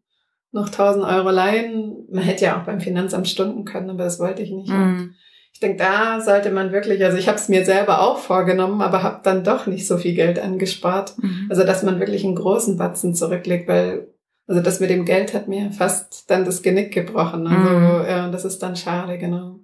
[0.51, 2.07] noch 1000 Euro leihen.
[2.11, 4.71] Man hätte ja auch beim Finanzamt stunden können, aber das wollte ich nicht.
[4.71, 5.15] Mhm
[5.53, 9.03] ich denke, da sollte man wirklich, also ich habe es mir selber auch vorgenommen, aber
[9.03, 11.15] habe dann doch nicht so viel Geld angespart.
[11.19, 11.47] Mhm.
[11.51, 14.09] Also dass man wirklich einen großen Batzen zurücklegt, weil
[14.53, 17.47] also das mit dem Geld hat mir fast dann das Genick gebrochen.
[17.47, 18.07] Also mhm.
[18.07, 19.61] ja, das ist dann schade, genau.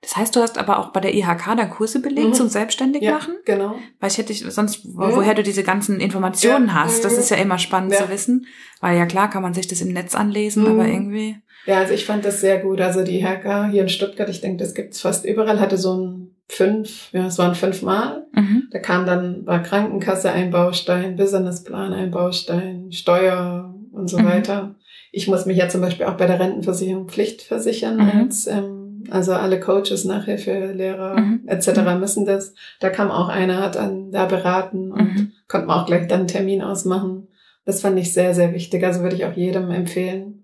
[0.00, 2.34] Das heißt, du hast aber auch bei der IHK da Kurse belegt mhm.
[2.34, 3.34] zum selbstständig ja, machen?
[3.44, 3.76] Genau.
[4.00, 6.74] Weil ich hätte sonst, wo, woher du diese ganzen Informationen ja.
[6.74, 8.46] hast, das ist ja immer spannend zu wissen.
[8.80, 10.92] Weil ja klar kann man sich das im Netz anlesen, aber mhm.
[10.92, 11.36] irgendwie.
[11.66, 12.80] Ja, also ich fand das sehr gut.
[12.80, 16.34] Also die IHK hier in Stuttgart, ich denke, das gibt's fast überall, hatte so ein
[16.48, 18.26] fünf, ja, es waren fünfmal.
[18.34, 18.64] Mhm.
[18.72, 24.26] Da kam dann, war Krankenkasse ein Baustein, Businessplan ein Baustein, Steuer und so mhm.
[24.26, 24.74] weiter.
[25.10, 28.20] Ich muss mich ja zum Beispiel auch bei der Rentenversicherung Pflicht versichern mhm.
[28.20, 31.42] als ähm, also alle Coaches, Nachhilfelehrer mhm.
[31.46, 31.80] etc.
[31.80, 32.00] Mhm.
[32.00, 32.54] müssen das.
[32.80, 35.32] Da kam auch einer, hat dann da beraten und mhm.
[35.48, 37.28] konnte man auch gleich dann einen Termin ausmachen.
[37.64, 38.84] Das fand ich sehr, sehr wichtig.
[38.84, 40.41] Also würde ich auch jedem empfehlen.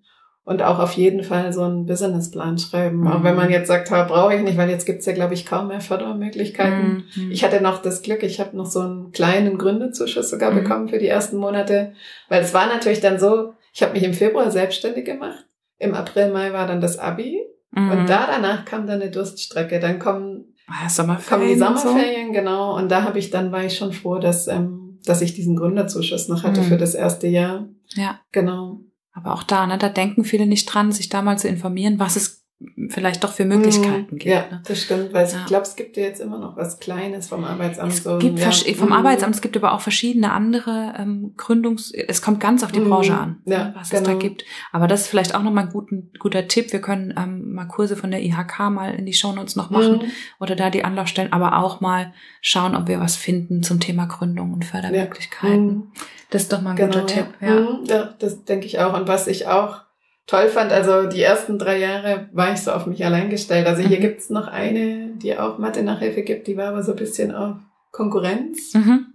[0.48, 3.00] Und auch auf jeden Fall so einen Businessplan schreiben.
[3.00, 3.08] Mhm.
[3.08, 5.44] Auch wenn man jetzt sagt, ha, brauche ich nicht, weil jetzt gibt's ja, glaube ich,
[5.44, 7.04] kaum mehr Fördermöglichkeiten.
[7.14, 7.30] Mhm.
[7.30, 10.62] Ich hatte noch das Glück, ich habe noch so einen kleinen Gründezuschuss sogar mhm.
[10.62, 11.92] bekommen für die ersten Monate.
[12.30, 15.44] Weil es war natürlich dann so, ich habe mich im Februar selbstständig gemacht.
[15.76, 17.42] Im April, Mai war dann das Abi.
[17.72, 17.90] Mhm.
[17.90, 19.80] Und da danach kam dann eine Durststrecke.
[19.80, 22.32] Dann kommen, ah, Sommerferien kommen die Sommerferien, so.
[22.32, 22.74] genau.
[22.74, 26.28] Und da habe ich dann war ich schon froh, dass ähm, dass ich diesen Gründerzuschuss
[26.28, 26.64] noch hatte mhm.
[26.64, 27.68] für das erste Jahr.
[27.94, 28.20] Ja.
[28.32, 28.80] Genau.
[29.18, 32.14] Aber auch da, ne, da denken viele nicht dran, sich da mal zu informieren, was
[32.14, 32.37] es
[32.88, 34.18] vielleicht doch für Möglichkeiten mhm.
[34.18, 34.24] gibt.
[34.24, 34.62] Ja, ne?
[34.66, 35.38] das stimmt, weil ja.
[35.38, 37.92] ich glaube, es gibt ja jetzt immer noch was Kleines vom Arbeitsamt.
[37.92, 38.50] Es so, gibt ja.
[38.50, 38.94] vom mhm.
[38.94, 41.92] Arbeitsamt, es gibt aber auch verschiedene andere ähm, Gründungs...
[41.92, 42.88] Es kommt ganz auf die mhm.
[42.88, 44.00] Branche an, ja, ne, was genau.
[44.00, 44.22] es da genau.
[44.22, 44.44] gibt.
[44.72, 46.72] Aber das ist vielleicht auch nochmal ein guten, guter Tipp.
[46.72, 50.10] Wir können ähm, mal Kurse von der IHK mal in die Shownotes noch machen mhm.
[50.40, 54.52] oder da die Anlaufstellen, aber auch mal schauen, ob wir was finden zum Thema Gründung
[54.52, 55.66] und Fördermöglichkeiten.
[55.66, 55.92] Mhm.
[56.30, 57.26] Das ist doch mal ein genau, guter Tipp.
[57.40, 57.60] Ja.
[57.60, 57.84] Mhm.
[57.84, 58.98] ja, das denke ich auch.
[58.98, 59.87] Und was ich auch
[60.28, 60.70] toll fand.
[60.70, 63.66] Also die ersten drei Jahre war ich so auf mich allein gestellt.
[63.66, 64.02] Also hier mhm.
[64.02, 67.56] gibt's noch eine, die auch Mathe-Nachhilfe gibt, die war aber so ein bisschen auf
[67.90, 68.74] Konkurrenz.
[68.74, 69.06] Mhm.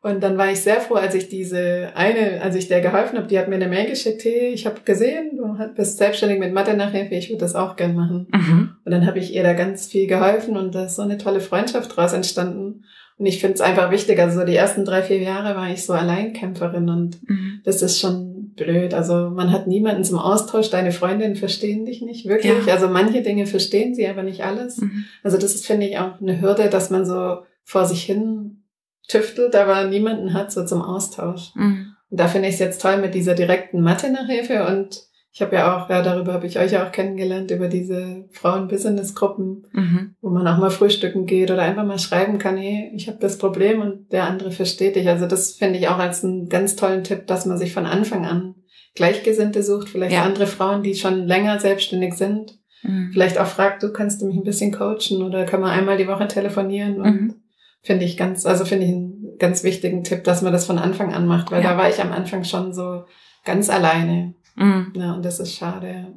[0.00, 3.26] Und dann war ich sehr froh, als ich diese eine, als ich der geholfen habe,
[3.26, 7.14] die hat mir eine Mail geschickt, hey, ich habe gesehen, du bist selbstständig mit Mathe-Nachhilfe,
[7.14, 8.28] ich würde das auch gern machen.
[8.32, 8.70] Mhm.
[8.84, 11.40] Und dann habe ich ihr da ganz viel geholfen und da ist so eine tolle
[11.40, 12.84] Freundschaft draus entstanden.
[13.18, 15.84] Und ich finde es einfach wichtig, also so die ersten drei, vier Jahre war ich
[15.84, 17.60] so Alleinkämpferin und mhm.
[17.64, 18.92] das ist schon blöd.
[18.94, 20.70] Also man hat niemanden zum Austausch.
[20.70, 22.66] Deine Freundinnen verstehen dich nicht wirklich.
[22.66, 22.74] Ja.
[22.74, 24.78] Also manche Dinge verstehen sie, aber nicht alles.
[24.78, 25.04] Mhm.
[25.22, 28.64] Also das ist, finde ich, auch eine Hürde, dass man so vor sich hin
[29.08, 31.54] tüftelt, aber niemanden hat so zum Austausch.
[31.54, 31.94] Mhm.
[32.10, 35.07] Und da finde ich es jetzt toll mit dieser direkten Mathe-Nachhilfe und
[35.38, 39.66] ich habe ja auch, ja, darüber habe ich euch ja auch kennengelernt, über diese Frauen-Business-Gruppen,
[39.72, 40.14] Mhm.
[40.20, 43.38] wo man auch mal frühstücken geht oder einfach mal schreiben kann, hey, ich habe das
[43.38, 45.08] Problem und der andere versteht dich.
[45.08, 48.26] Also das finde ich auch als einen ganz tollen Tipp, dass man sich von Anfang
[48.26, 48.56] an
[48.96, 50.24] Gleichgesinnte sucht, vielleicht Ja.
[50.24, 52.58] andere Frauen, die schon länger selbstständig sind.
[52.82, 53.10] Mhm.
[53.12, 56.08] Vielleicht auch fragt, du kannst du mich ein bisschen coachen oder kann man einmal die
[56.08, 57.34] Woche telefonieren und Mhm.
[57.82, 61.14] finde ich ganz, also finde ich einen ganz wichtigen Tipp, dass man das von Anfang
[61.14, 61.72] an macht, weil Ja.
[61.74, 63.04] da war ich am Anfang schon so
[63.44, 64.34] ganz alleine.
[64.58, 64.92] Mhm.
[64.94, 66.14] Ja, und das ist schade.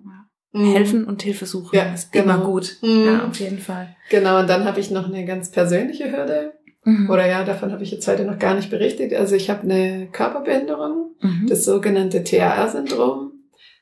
[0.54, 0.74] Mhm.
[0.74, 2.36] Helfen und Hilfe suchen Ja, ist genau.
[2.36, 2.78] immer gut.
[2.82, 3.06] Mhm.
[3.06, 3.96] Ja, auf jeden Fall.
[4.10, 6.54] Genau, und dann habe ich noch eine ganz persönliche Hürde.
[6.84, 7.10] Mhm.
[7.10, 9.14] Oder ja, davon habe ich jetzt heute noch gar nicht berichtet.
[9.14, 11.46] Also ich habe eine Körperbehinderung, Mhm.
[11.48, 13.32] das sogenannte TAR-Syndrom.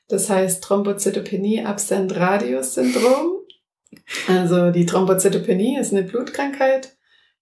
[0.08, 3.38] Das heißt Thrombozytopenie Absent Radius Syndrom.
[4.28, 6.96] Also die Thrombozytopenie ist eine Blutkrankheit.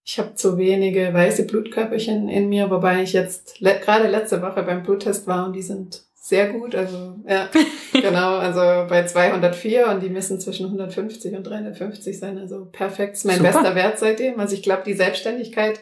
[0.05, 4.63] Ich habe zu wenige weiße Blutkörperchen in mir, wobei ich jetzt le gerade letzte Woche
[4.63, 6.75] beim Bluttest war und die sind sehr gut.
[6.75, 7.49] Also ja,
[7.93, 12.37] genau, also bei 204 und die müssen zwischen 150 und 350 sein.
[12.37, 13.51] Also perfekt, ist mein Super.
[13.51, 14.39] bester Wert seitdem.
[14.39, 15.79] Also ich glaube, die Selbstständigkeit,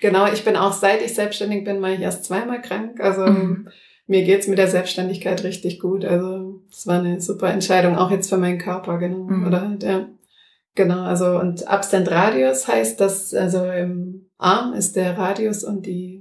[0.00, 3.00] genau, ich bin auch seit ich selbstständig bin, war ich erst zweimal krank.
[3.00, 3.68] Also Mhm.
[4.06, 6.04] mir geht's mit der Selbstständigkeit richtig gut.
[6.04, 9.24] Also es war eine super Entscheidung, auch jetzt für meinen Körper, genau.
[9.24, 9.46] Mhm.
[9.46, 10.08] Oder halt, ja.
[10.74, 16.17] Genau, also und Absent Radius heißt, dass also im Arm ist der Radius und die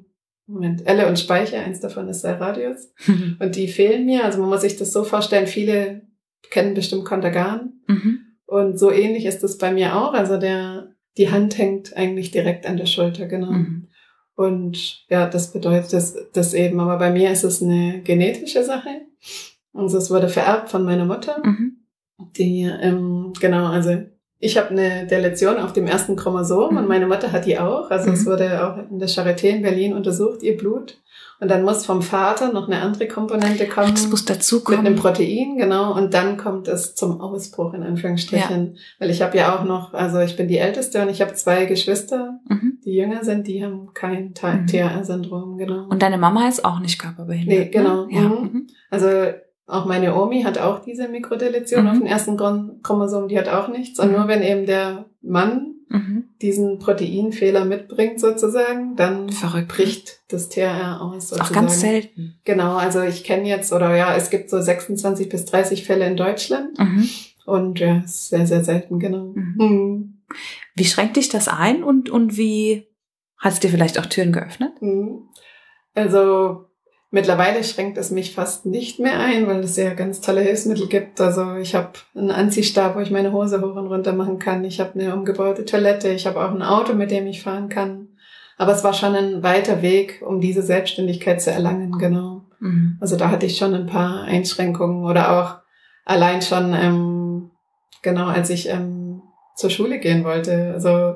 [0.48, 2.94] Moment, Elle und Speicher, eins davon ist der Radius.
[3.40, 4.24] Und die fehlen mir.
[4.24, 6.04] Also man muss sich das so vorstellen, viele
[6.50, 7.74] kennen bestimmt Kontergan.
[7.88, 8.20] Mhm.
[8.46, 10.14] Und so ähnlich ist es bei mir auch.
[10.14, 13.52] Also der, die Hand hängt eigentlich direkt an der Schulter, genau.
[13.52, 13.90] Mhm.
[14.36, 16.80] Und ja, das bedeutet das, das eben.
[16.80, 19.02] Aber bei mir ist es eine genetische Sache.
[19.74, 21.42] Also es wurde vererbt von meiner Mutter.
[21.44, 21.78] Mhm.
[22.38, 23.98] Die, ähm, genau, also
[24.40, 26.78] ich habe eine Deletion auf dem ersten Chromosom Mhm.
[26.78, 27.90] und meine Mutter hat die auch.
[27.90, 28.26] Also es Mhm.
[28.32, 30.98] wurde auch in der Charité in Berlin untersucht, ihr Blut.
[31.40, 33.92] Und dann muss vom Vater noch eine andere Komponente kommen.
[33.92, 34.96] Das muss dazu mit einem kommen.
[34.96, 35.96] Protein, genau.
[35.96, 38.78] Und dann kommt es zum Ausbruch, in Anführungsstrichen.
[38.98, 41.66] Weil ich habe ja auch noch, also ich bin die Älteste und ich habe zwei
[41.66, 42.80] Geschwister, Mhm.
[42.84, 44.68] die jünger sind, die haben kein Mhm.
[44.68, 45.86] TAR-Syndrom, genau.
[45.90, 47.58] Und deine Mama ist auch nicht körperbehindert.
[47.60, 48.06] Nee, genau.
[48.06, 48.14] Ne?
[48.16, 48.22] Ja.
[48.22, 48.42] Mhm.
[48.54, 48.68] Mhm.
[48.90, 49.08] Also
[49.68, 51.90] auch meine Omi hat auch diese Mikrodeletion Mhm.
[51.90, 54.00] auf dem ersten Chrom- Chromosom, die hat auch nichts.
[54.00, 54.16] Und Mhm.
[54.18, 56.24] nur wenn eben der Mann Mhm.
[56.42, 59.68] diesen Proteinfehler mitbringt sozusagen, dann Verrückt.
[59.70, 61.54] bricht das TRR aus Auch sozusagen.
[61.54, 62.40] ganz selten.
[62.46, 66.18] Genau, also ich kenne jetzt, oder ja, es gibt so 26 bis 30 Fälle in
[66.18, 66.78] Deutschland.
[66.80, 67.08] Mhm.
[67.46, 69.34] Und ja, sehr, sehr selten, genau.
[69.36, 69.56] Mhm.
[69.58, 70.14] Mhm.
[70.76, 72.88] Wie schränkt dich das ein und, und wie
[73.38, 74.74] hat es dir vielleicht auch Türen geöffnet?
[74.82, 75.30] Mhm.
[75.94, 76.66] Also
[77.18, 81.20] mittlerweile schränkt es mich fast nicht mehr ein, weil es ja ganz tolle Hilfsmittel gibt.
[81.20, 84.64] Also ich habe einen Anziehstab, wo ich meine Hose hoch und runter machen kann.
[84.64, 86.10] Ich habe eine umgebaute Toilette.
[86.10, 88.10] Ich habe auch ein Auto, mit dem ich fahren kann.
[88.60, 92.44] Aber es war schon ein weiter Weg, um diese Selbstständigkeit zu erlangen, genau.
[92.60, 92.98] Mhm.
[93.02, 95.58] Also da hatte ich schon ein paar Einschränkungen oder auch
[96.06, 97.50] allein schon, ähm,
[98.04, 99.24] genau, als ich ähm,
[99.56, 100.74] zur Schule gehen wollte.
[100.76, 101.16] Also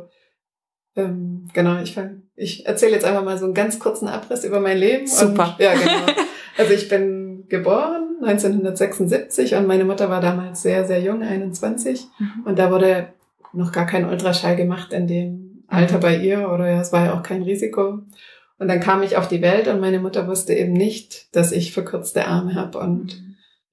[0.96, 4.60] ähm, genau, ich fang, ich erzähle jetzt einfach mal so einen ganz kurzen Abriss über
[4.60, 5.08] mein Leben.
[5.08, 5.56] Super.
[5.58, 6.14] Und, ja, genau.
[6.58, 12.08] Also ich bin geboren 1976 und meine Mutter war damals sehr, sehr jung, 21.
[12.20, 12.32] Mhm.
[12.46, 13.08] Und da wurde
[13.54, 16.02] noch gar kein Ultraschall gemacht in dem Alter Mhm.
[16.02, 18.00] bei ihr oder ja, es war ja auch kein Risiko.
[18.60, 21.74] Und dann kam ich auf die Welt und meine Mutter wusste eben nicht, dass ich
[21.74, 22.78] verkürzte Arme habe.
[22.78, 23.24] Und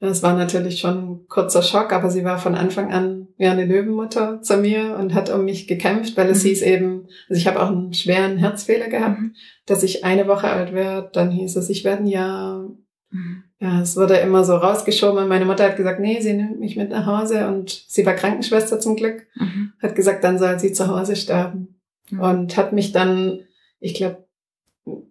[0.00, 3.64] das war natürlich schon ein kurzer Schock, aber sie war von Anfang an ja eine
[3.64, 6.48] Löwenmutter zu mir und hat um mich gekämpft, weil es Mhm.
[6.48, 9.34] hieß eben, also ich habe auch einen schweren Herzfehler gehabt, Mhm.
[9.66, 12.68] dass ich eine Woche alt werde, dann hieß es, ich werde ein Jahr.
[13.10, 13.44] Mhm.
[13.60, 16.76] Ja, es wurde immer so rausgeschoben und meine Mutter hat gesagt, nee, sie nimmt mich
[16.76, 19.72] mit nach Hause und sie war Krankenschwester zum Glück, Mhm.
[19.80, 23.40] hat gesagt, dann soll sie zu Hause sterben und hat mich dann,
[23.80, 24.24] ich glaube,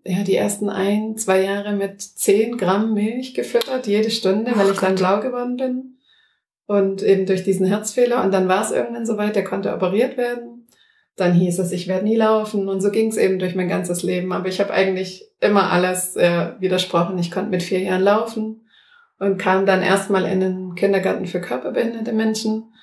[0.06, 4.80] ja, die ersten ein, zwei Jahre mit zehn Gramm Milch gefüttert, jede Stunde, weil ich
[4.80, 5.97] dann blau geworden bin.
[6.68, 8.24] Und eben durch diesen Herzfehler.
[8.24, 10.68] Und dann war es irgendwann soweit, der konnte operiert werden.
[11.16, 12.70] Dann hieß es, ich werde nie laufen.
[12.70, 14.34] Und so ging es eben durch mein ganzes Leben.
[14.34, 17.18] Aber ich habe eigentlich immer alles äh, widersprochen.
[17.18, 18.68] Ich konnte mit vier Jahren laufen
[19.20, 22.74] und kam dann erstmal in den Kindergarten für körperbehinderte Menschen.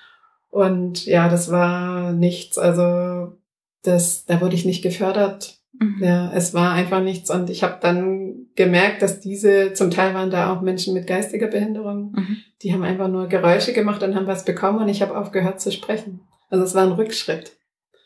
[0.50, 2.58] Und ja, das war nichts.
[2.58, 3.36] Also
[3.82, 5.58] das, da wurde ich nicht gefördert.
[5.80, 5.96] Mhm.
[6.02, 7.30] Ja, es war einfach nichts.
[7.30, 11.48] Und ich habe dann gemerkt, dass diese, zum Teil waren da auch Menschen mit geistiger
[11.48, 12.36] Behinderung, Mhm.
[12.62, 15.72] die haben einfach nur Geräusche gemacht und haben was bekommen und ich habe aufgehört zu
[15.72, 16.20] sprechen.
[16.50, 17.52] Also es war ein Rückschritt.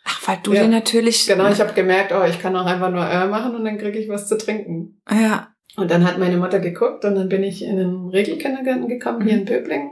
[0.05, 0.63] Ach, weil du Ja.
[0.63, 1.27] dir natürlich.
[1.27, 3.99] Genau, ich habe gemerkt, oh, ich kann auch einfach nur äh machen und dann kriege
[3.99, 5.01] ich was zu trinken.
[5.11, 5.49] Ja.
[5.77, 9.35] Und dann hat meine Mutter geguckt und dann bin ich in den Regelkindergarten gekommen, hier
[9.35, 9.41] Mhm.
[9.41, 9.91] in Böblingen.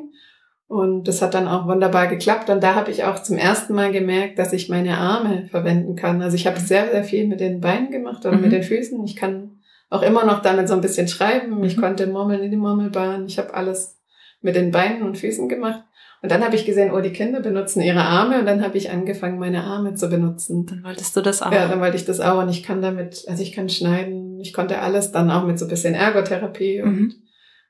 [0.69, 2.51] Und das hat dann auch wunderbar geklappt.
[2.51, 6.21] Und da habe ich auch zum ersten Mal gemerkt, dass ich meine Arme verwenden kann.
[6.23, 8.43] Also ich habe sehr, sehr viel mit den Beinen gemacht oder Mhm.
[8.43, 9.03] mit den Füßen.
[9.05, 11.63] Ich kann auch immer noch damit so ein bisschen schreiben.
[11.63, 11.81] Ich Mhm.
[11.81, 13.27] konnte murmeln in die Murmelbahn.
[13.27, 14.01] Ich habe alles
[14.43, 15.83] mit den Beinen und Füßen gemacht.
[16.23, 18.91] Und dann habe ich gesehen, oh, die Kinder benutzen ihre Arme und dann habe ich
[18.91, 20.67] angefangen, meine Arme zu benutzen.
[20.67, 21.53] Dann wolltest du das auch.
[21.53, 24.53] Ja, dann wollte ich das auch und ich kann damit, also ich kann schneiden, ich
[24.53, 27.15] konnte alles dann auch mit so ein bisschen Ergotherapie und, Mhm.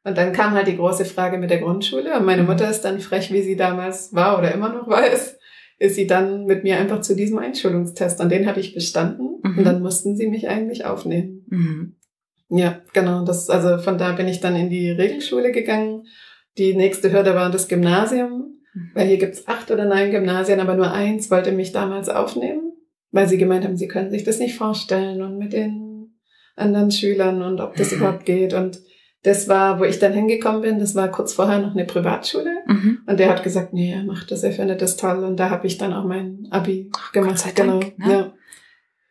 [0.07, 2.49] Und dann kam halt die große Frage mit der Grundschule und meine Mhm.
[2.49, 5.37] Mutter ist dann frech, wie sie damals war oder immer noch war, ist,
[5.79, 9.59] sie dann mit mir einfach zu diesem Einschulungstest und den habe ich bestanden Mhm.
[9.59, 11.45] und dann mussten sie mich eigentlich aufnehmen.
[11.49, 11.97] Mhm.
[12.49, 16.05] Ja, genau, das, also von da bin ich dann in die Regelschule gegangen.
[16.59, 18.61] Die nächste Hürde war das Gymnasium.
[18.73, 18.91] Mhm.
[18.95, 22.73] Weil hier gibt's acht oder neun Gymnasien, aber nur eins wollte mich damals aufnehmen,
[23.11, 26.15] weil sie gemeint haben, sie können sich das nicht vorstellen und mit den
[26.55, 28.55] anderen Schülern und ob das überhaupt geht.
[28.55, 28.79] Und
[29.27, 32.51] das war, wo ich dann hingekommen bin, das war kurz vorher noch eine Privatschule.
[32.67, 32.99] Mhm.
[33.07, 35.25] Und der hat gesagt, nee, er macht das, er findet das toll.
[35.25, 37.39] Und da habe ich dann auch mein Abi gemacht.
[37.39, 38.09] sei Dank, genau.
[38.09, 38.13] ne?
[38.15, 38.33] Ja.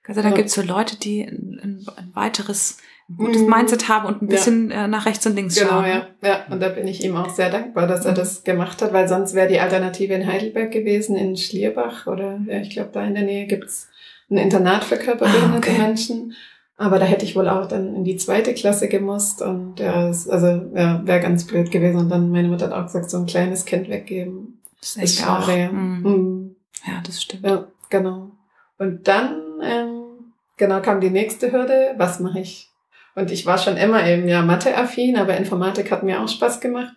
[0.08, 0.36] Also da Ja.
[0.36, 1.60] gibt's so Leute, die ein,
[1.98, 2.78] ein, weiteres
[3.10, 3.50] ein gutes Mhm.
[3.50, 4.36] Mindset haben und ein Ja.
[4.36, 5.86] bisschen äh, nach rechts und links Genau, schauen.
[5.88, 6.08] ja.
[6.24, 6.46] ja.
[6.50, 8.16] Und da bin ich ihm auch sehr dankbar, dass er Mhm.
[8.16, 12.60] das gemacht hat, weil sonst wäre die Alternative in Heidelberg gewesen, in Schlierbach oder ja,
[12.62, 13.90] ich glaube, da in der Nähe gibt's
[14.32, 15.78] ein Internat für körperbehinderte Ah, okay.
[15.82, 16.34] Menschen.
[16.78, 20.28] Aber da hätte ich wohl auch dann in die zweite Klasse gemusst und ja, es,
[20.28, 21.98] also ja, wäre ganz blöd gewesen.
[21.98, 24.62] Und dann meine Mutter hat auch gesagt, so ein kleines Kind weggeben.
[24.82, 25.48] Das ist echt auch.
[25.48, 25.72] ja.
[25.72, 26.02] Mhm.
[26.04, 26.56] Mhm.
[26.86, 27.46] Ja, das stimmt.
[27.46, 28.32] Ja, genau.
[28.78, 31.96] Und dann, ähm, genau, kam die nächste Hürde.
[31.98, 32.70] Was mache ich?
[33.16, 36.94] Und ich war schon immer eben ja Mathe-affin, aber Informatik hat mir auch Spaß gemacht.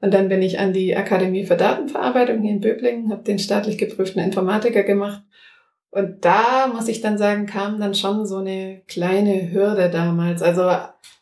[0.00, 3.76] Und dann bin ich an die Akademie für Datenverarbeitung hier in Böblingen, habe den staatlich
[3.76, 5.22] geprüften Informatiker gemacht.
[5.90, 10.42] Und da, muss ich dann sagen, kam dann schon so eine kleine Hürde damals.
[10.42, 10.70] Also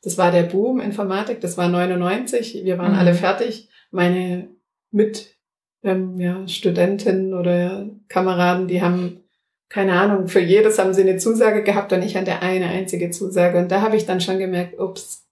[0.03, 2.99] das war der Boom Informatik, das war 99, wir waren Mhm.
[2.99, 3.69] alle fertig.
[3.91, 4.49] Meine
[4.91, 5.37] mit
[5.85, 9.21] ähm, ja, Studentinnen oder Kameraden, die haben,
[9.69, 13.59] keine Ahnung, für jedes haben sie eine Zusage gehabt und ich hatte eine einzige Zusage.
[13.59, 15.29] Und da habe ich dann schon gemerkt, ups,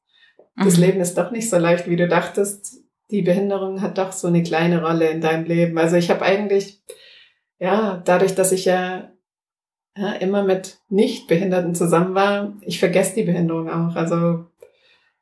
[0.56, 0.82] das Mhm.
[0.84, 2.84] Leben ist doch nicht so leicht, wie du dachtest.
[3.10, 5.76] Die Behinderung hat doch so eine kleine Rolle in deinem Leben.
[5.76, 6.80] Also ich habe eigentlich,
[7.58, 9.10] ja, dadurch, dass ich ja,
[9.96, 13.96] ja immer mit Nichtbehinderten zusammen war, ich vergesse die Behinderung auch.
[13.96, 14.46] Also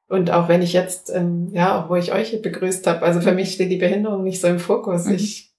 [0.09, 3.33] und auch wenn ich jetzt, ähm, ja, auch wo ich euch begrüßt habe, also für
[3.33, 5.07] mich steht die Behinderung nicht so im Fokus.
[5.07, 5.15] Mhm.
[5.15, 5.55] Ich,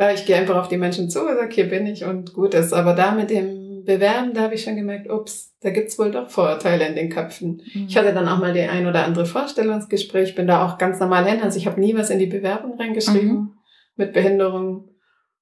[0.00, 2.54] ja, ich gehe einfach auf die Menschen zu und sage, hier bin ich und gut
[2.54, 2.72] ist.
[2.72, 6.28] Aber da mit dem Bewerben, da habe ich schon gemerkt, ups, da gibt's wohl doch
[6.28, 7.62] Vorurteile in den Köpfen.
[7.72, 7.86] Mhm.
[7.88, 11.24] Ich hatte dann auch mal die ein oder andere Vorstellungsgespräch, bin da auch ganz normal
[11.26, 11.40] hin.
[11.40, 13.52] Also ich habe nie was in die Bewerbung reingeschrieben Mhm.
[13.94, 14.88] mit Behinderung.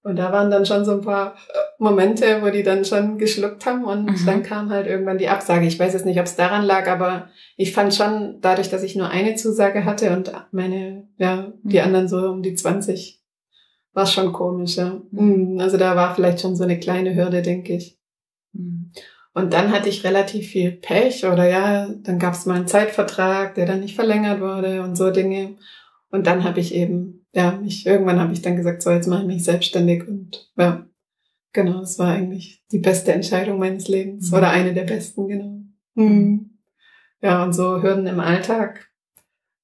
[0.02, 3.66] Und da waren dann schon so ein paar äh, Momente, wo die dann schon geschluckt
[3.66, 4.26] haben und Mhm.
[4.26, 5.66] dann kam halt irgendwann die Absage.
[5.66, 8.94] Ich weiß jetzt nicht, ob es daran lag, aber ich fand schon, dadurch, dass ich
[8.96, 11.84] nur eine Zusage hatte und meine, ja, die Mhm.
[11.84, 13.20] anderen so um die 20,
[13.92, 15.02] war schon komisch, ja.
[15.10, 15.54] Mhm.
[15.54, 15.60] Mhm.
[15.60, 17.98] Also da war vielleicht schon so eine kleine Hürde, denke ich.
[18.52, 18.90] Mhm.
[19.34, 23.54] Und dann hatte ich relativ viel Pech oder ja, dann gab es mal einen Zeitvertrag,
[23.54, 25.56] der dann nicht verlängert wurde und so Dinge.
[26.10, 29.22] Und dann habe ich eben, ja, mich, irgendwann habe ich dann gesagt, so jetzt mache
[29.22, 30.86] ich mich selbstständig und ja,
[31.52, 34.36] genau, es war eigentlich die beste Entscheidung meines Lebens Mhm.
[34.38, 35.60] oder eine der besten, genau.
[35.94, 36.58] Mhm.
[37.20, 38.88] Ja, und so Hürden im Alltag.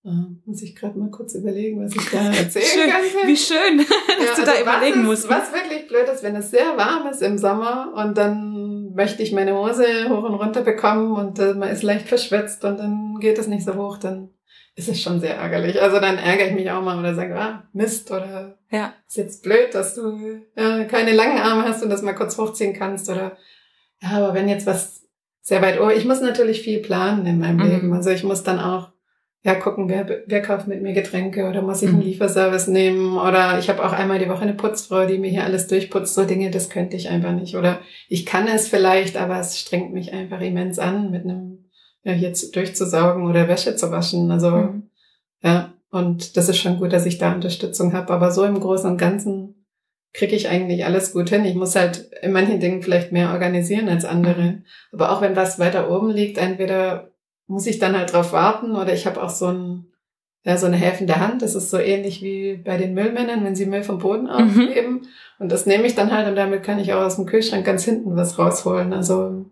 [0.04, 0.10] Äh,
[0.44, 2.90] muss ich gerade mal kurz überlegen, was ich da erzählen Schön.
[2.90, 3.28] kann.
[3.28, 5.28] Wie schön, dass du Ja, da also überlegen was musst.
[5.28, 9.32] Was wirklich blöd ist, wenn es sehr warm ist im Sommer und dann möchte ich
[9.32, 13.38] meine Hose hoch und runter bekommen und äh, man ist leicht verschwitzt und dann geht
[13.38, 14.30] es nicht so hoch, dann
[14.78, 15.82] ist es schon sehr ärgerlich.
[15.82, 18.94] Also dann ärgere ich mich auch mal oder sage, ah, Mist oder Ja.
[19.08, 22.74] ist jetzt blöd, dass du ja, keine langen Arme hast und das mal kurz hochziehen
[22.74, 23.36] kannst oder
[24.00, 25.02] ja, aber wenn jetzt was
[25.40, 27.70] sehr weit, oh, ich muss natürlich viel planen in meinem Mhm.
[27.70, 27.92] Leben.
[27.92, 28.90] Also ich muss dann auch
[29.42, 32.04] ja gucken, wer, wer kauft mit mir Getränke oder muss ich einen Mhm.
[32.04, 35.66] Lieferservice nehmen oder ich habe auch einmal die Woche eine Putzfrau, die mir hier alles
[35.66, 36.14] durchputzt.
[36.14, 37.56] So Dinge, das könnte ich einfach nicht.
[37.56, 41.64] Oder ich kann es vielleicht, aber es strengt mich einfach immens an, mit einem
[42.04, 44.30] ja jetzt durchzusaugen oder Wäsche zu waschen.
[44.30, 44.90] Also Mhm.
[45.42, 48.12] ja, und das ist schon gut, dass ich da Unterstützung habe.
[48.12, 49.66] Aber so im Großen und Ganzen
[50.12, 51.44] kriege ich eigentlich alles gut hin.
[51.44, 54.62] Ich muss halt in manchen Dingen vielleicht mehr organisieren als andere.
[54.92, 57.10] Aber auch wenn was weiter oben liegt, entweder
[57.46, 59.84] muss ich dann halt drauf warten oder ich habe auch so ein
[60.44, 61.42] ja, so eine helfende Hand.
[61.42, 65.06] Das ist so ähnlich wie bei den Müllmännern, wenn sie Müll vom Boden aufheben.
[65.38, 67.84] Und das nehme ich dann halt und damit kann ich auch aus dem Kühlschrank ganz
[67.84, 68.92] hinten was rausholen.
[68.92, 69.46] Also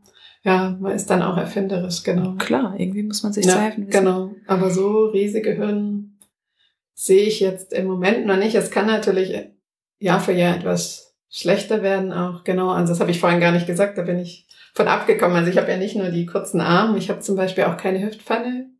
[0.47, 2.35] ja, man ist dann auch erfinderisch, genau.
[2.39, 3.99] Klar, irgendwie muss man sich zu Ja, helfen wissen.
[3.99, 4.31] genau.
[4.47, 6.19] Aber so riesige Hürden
[6.95, 8.55] sehe ich jetzt im Moment noch nicht.
[8.55, 9.35] Es kann natürlich
[9.99, 12.45] Jahr für Jahr etwas schlechter werden auch.
[12.45, 15.37] Genau, also das habe ich vorhin gar nicht gesagt, da bin ich von abgekommen.
[15.37, 18.03] Also ich habe ja nicht nur die kurzen Arme, ich habe zum Beispiel auch keine
[18.05, 18.71] Hüftpfanne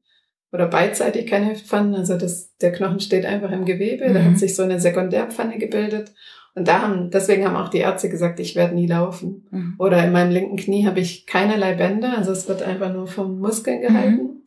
[0.53, 1.97] oder beidseitig keine Hüftpfanne.
[1.97, 4.25] Also das, der Knochen steht einfach im Gewebe, da Mhm.
[4.25, 6.13] hat sich so eine Sekundärpfanne gebildet.
[6.57, 9.47] Und da haben, deswegen haben auch die Ärzte gesagt, ich werde nie laufen.
[9.51, 9.75] Mhm.
[9.79, 13.39] Oder in meinem linken Knie habe ich keinerlei Bänder, also es wird einfach nur vom
[13.39, 14.23] Muskeln gehalten.
[14.23, 14.43] Mhm.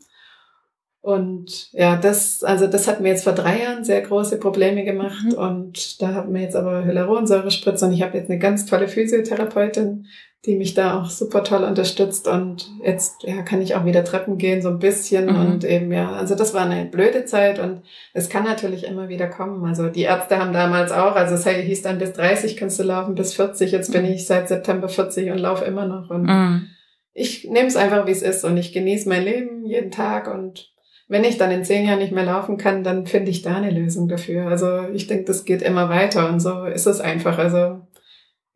[1.01, 5.24] Und ja, das, also das hat mir jetzt vor drei Jahren sehr große Probleme gemacht.
[5.24, 5.34] Mhm.
[5.34, 10.07] Und da haben wir jetzt aber Hyaluronsäurespritze und ich habe jetzt eine ganz tolle Physiotherapeutin,
[10.45, 12.27] die mich da auch super toll unterstützt.
[12.27, 15.25] Und jetzt ja, kann ich auch wieder Treppen gehen, so ein bisschen.
[15.25, 15.35] Mhm.
[15.35, 17.81] Und eben, ja, also das war eine blöde Zeit und
[18.13, 19.65] es kann natürlich immer wieder kommen.
[19.65, 23.15] Also die Ärzte haben damals auch, also es hieß dann bis 30 kannst du laufen,
[23.15, 23.71] bis 40.
[23.71, 24.11] Jetzt bin mhm.
[24.11, 26.09] ich seit September 40 und laufe immer noch.
[26.09, 26.67] Und mhm.
[27.13, 30.69] ich nehme es einfach, wie es ist und ich genieße mein Leben jeden Tag und
[31.09, 33.71] wenn ich dann in zehn Jahren nicht mehr laufen kann, dann finde ich da eine
[33.71, 34.45] Lösung dafür.
[34.45, 37.39] Also ich denke, das geht immer weiter und so ist es einfach.
[37.39, 37.81] Also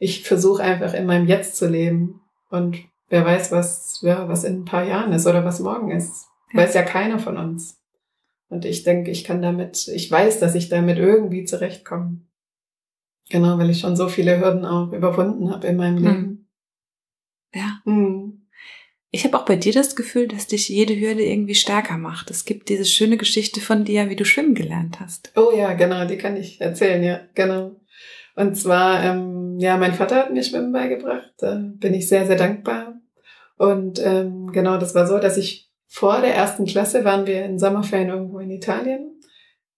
[0.04, 2.78] ich versuche einfach in meinem Jetzt zu leben und
[3.08, 6.28] wer weiß, was, ja, was in ein paar Jahren ist oder was morgen ist.
[6.52, 6.60] Ja.
[6.60, 7.80] Weiß ja keiner von uns.
[8.50, 12.20] Und ich denke, ich kann damit, ich weiß, dass ich damit irgendwie zurechtkomme.
[13.30, 16.06] Genau, weil ich schon so viele Hürden auch überwunden habe in meinem hm.
[16.06, 16.50] Leben.
[17.56, 17.82] Ja.
[17.86, 18.42] Mhm.
[19.10, 22.30] Ich habe auch bei dir das Gefühl, dass dich jede Hürde irgendwie stärker macht.
[22.30, 25.32] Es gibt diese schöne Geschichte von dir, wie du schwimmen gelernt hast.
[25.36, 27.80] Oh ja, genau, die kann ich erzählen, ja, genau.
[28.36, 31.34] Und zwar, ähm, ja, mein Vater hat mir Schwimmen beigebracht.
[31.38, 33.00] Da bin ich sehr, sehr dankbar.
[33.58, 37.60] Und ähm, genau, das war so, dass ich vor der ersten Klasse waren wir in
[37.60, 39.20] Sommerferien irgendwo in Italien.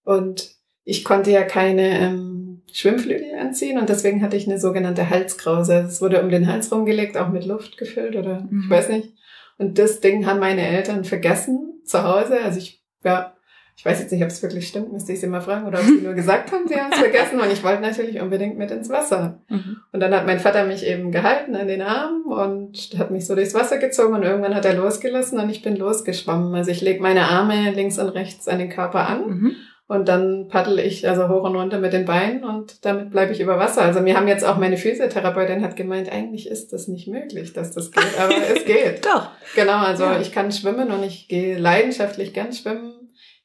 [0.04, 5.86] Und ich konnte ja keine ähm, Schwimmflügel anziehen und deswegen hatte ich eine sogenannte Halskrause.
[5.88, 8.62] Es wurde um den Hals rumgelegt, auch mit Luft gefüllt oder mhm.
[8.64, 9.12] ich weiß nicht.
[9.58, 12.40] Und das Ding haben meine Eltern vergessen zu Hause.
[12.40, 13.35] Also ich, ja,
[13.78, 15.84] ich weiß jetzt nicht, ob es wirklich stimmt, müsste ich sie mal fragen, oder ob
[15.84, 17.38] sie nur gesagt haben, sie haben es vergessen.
[17.38, 19.42] Und ich wollte natürlich unbedingt mit ins Wasser.
[19.50, 19.76] Mhm.
[19.92, 23.34] Und dann hat mein Vater mich eben gehalten an den Arm und hat mich so
[23.34, 26.54] durchs Wasser gezogen und irgendwann hat er losgelassen und ich bin losgeschwommen.
[26.54, 29.26] Also ich lege meine Arme links und rechts an den Körper an.
[29.28, 29.56] Mhm.
[29.88, 33.40] Und dann paddel ich also hoch und runter mit den Beinen und damit bleibe ich
[33.40, 33.82] über Wasser.
[33.82, 37.72] Also mir haben jetzt auch meine Physiotherapeutin hat gemeint, eigentlich ist das nicht möglich, dass
[37.72, 39.06] das geht, aber es geht.
[39.06, 39.28] Doch.
[39.54, 40.20] Genau, also ja.
[40.20, 42.94] ich kann schwimmen und ich gehe leidenschaftlich gern schwimmen.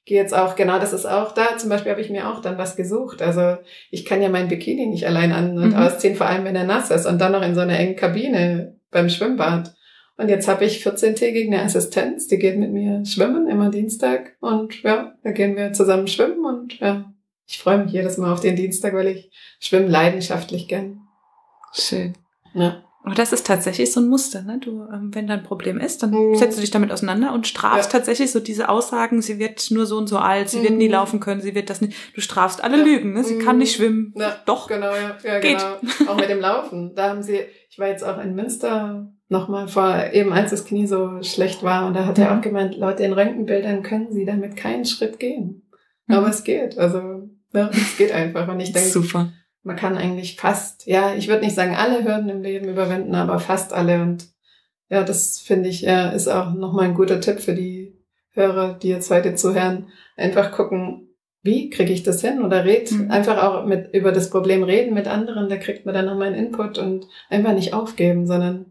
[0.06, 1.58] Gehe jetzt auch, genau, das ist auch da.
[1.58, 3.22] Zum Beispiel habe ich mir auch dann was gesucht.
[3.22, 3.58] Also
[3.91, 5.76] ich kann ja mein Bikini nicht allein an und mhm.
[5.76, 8.76] ausziehen, vor allem wenn er nass ist und dann noch in so einer engen Kabine
[8.89, 9.76] beim Schwimmbad.
[10.18, 14.36] Und jetzt habe ich 14-tägig eine Assistenz, die geht mit mir schwimmen, immer Dienstag.
[14.39, 17.12] Und ja, da gehen wir zusammen schwimmen und ja,
[17.47, 21.02] ich freue mich jedes Mal auf den Dienstag, weil ich schwimme leidenschaftlich gern.
[21.74, 22.14] Schön.
[22.54, 22.84] Ja.
[23.04, 24.60] Aber das ist tatsächlich so ein Muster, ne?
[24.60, 26.36] Du, ähm, wenn da ein Problem ist, dann mhm.
[26.36, 27.97] setzt du dich damit auseinander und strafst ja.
[27.97, 30.64] tatsächlich so diese Aussagen, sie wird nur so und so alt, sie mhm.
[30.64, 30.93] wird nie mhm.
[30.93, 31.97] laufen können, sie wird das nicht.
[32.14, 32.84] Du strafst alle ja.
[32.84, 33.24] Lügen, ne?
[33.24, 33.39] Sie mhm.
[33.39, 34.14] kann nicht schwimmen.
[34.16, 34.36] Ja.
[34.45, 34.68] Doch.
[34.68, 35.58] Genau, ja, ja Geht.
[35.58, 36.12] genau.
[36.12, 36.93] Auch mit dem Laufen.
[36.95, 37.39] Da haben sie,
[37.70, 41.88] ich war jetzt auch in Münster nochmal vor, eben als das Knie so schlecht war.
[41.88, 42.26] Und da hat ja.
[42.26, 45.64] er auch gemeint, laut den Röntgenbildern können sie damit keinen Schritt gehen.
[46.06, 46.16] Mhm.
[46.16, 46.78] Aber es geht.
[46.78, 48.47] Also, ja, es geht einfach.
[48.47, 49.34] Und ich denke, Super.
[49.64, 53.39] Man kann eigentlich fast, ja, ich würde nicht sagen alle Hürden im Leben überwinden, aber
[53.39, 54.01] fast alle.
[54.01, 54.28] Und
[54.89, 57.95] ja, das finde ich, ja, ist auch nochmal ein guter Tipp für die
[58.32, 59.88] Hörer, die jetzt heute zuhören.
[60.18, 61.09] Einfach gucken,
[61.43, 62.43] wie kriege ich das hin?
[62.43, 63.12] Oder red mhm.
[63.12, 66.47] einfach auch mit über das Problem reden mit anderen, da kriegt man dann nochmal einen
[66.47, 68.70] Input und einfach nicht aufgeben, sondern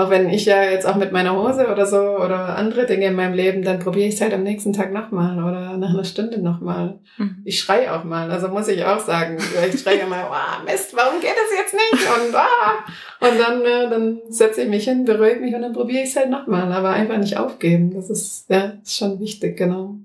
[0.00, 3.14] auch wenn ich ja jetzt auch mit meiner Hose oder so oder andere Dinge in
[3.14, 6.40] meinem Leben, dann probiere ich es halt am nächsten Tag nochmal oder nach einer Stunde
[6.40, 6.98] nochmal.
[7.18, 7.42] Mhm.
[7.44, 9.38] Ich schrei auch mal, also muss ich auch sagen.
[9.72, 12.08] Ich schreie mal, oh, Mist, warum geht das jetzt nicht?
[12.08, 12.84] Und, ah.
[13.20, 16.16] und dann, äh, dann setze ich mich hin, beruhige mich und dann probiere ich es
[16.16, 16.72] halt nochmal.
[16.72, 17.92] Aber einfach nicht aufgeben.
[17.94, 19.96] Das ist, ja, ist schon wichtig, genau.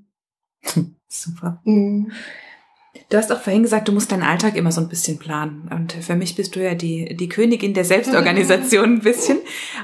[1.08, 1.62] Super.
[1.64, 2.12] Mhm.
[3.10, 5.70] Du hast auch vorhin gesagt, du musst deinen Alltag immer so ein bisschen planen.
[5.72, 9.38] Und für mich bist du ja die, die Königin der Selbstorganisation ein bisschen.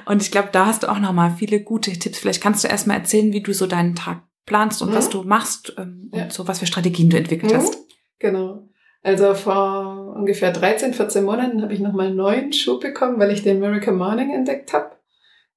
[0.06, 2.20] Und ich glaube, da hast du auch nochmal viele gute Tipps.
[2.20, 4.96] Vielleicht kannst du erstmal erzählen, wie du so deinen Tag planst und mhm.
[4.96, 6.24] was du machst ähm, ja.
[6.24, 7.58] und so was für Strategien du entwickelt mhm.
[7.58, 7.78] hast.
[8.20, 8.68] Genau.
[9.04, 13.44] Also vor ungefähr 13, 14 Monaten habe ich nochmal einen neuen Schub bekommen, weil ich
[13.44, 14.92] den Miracle Morning entdeckt habe.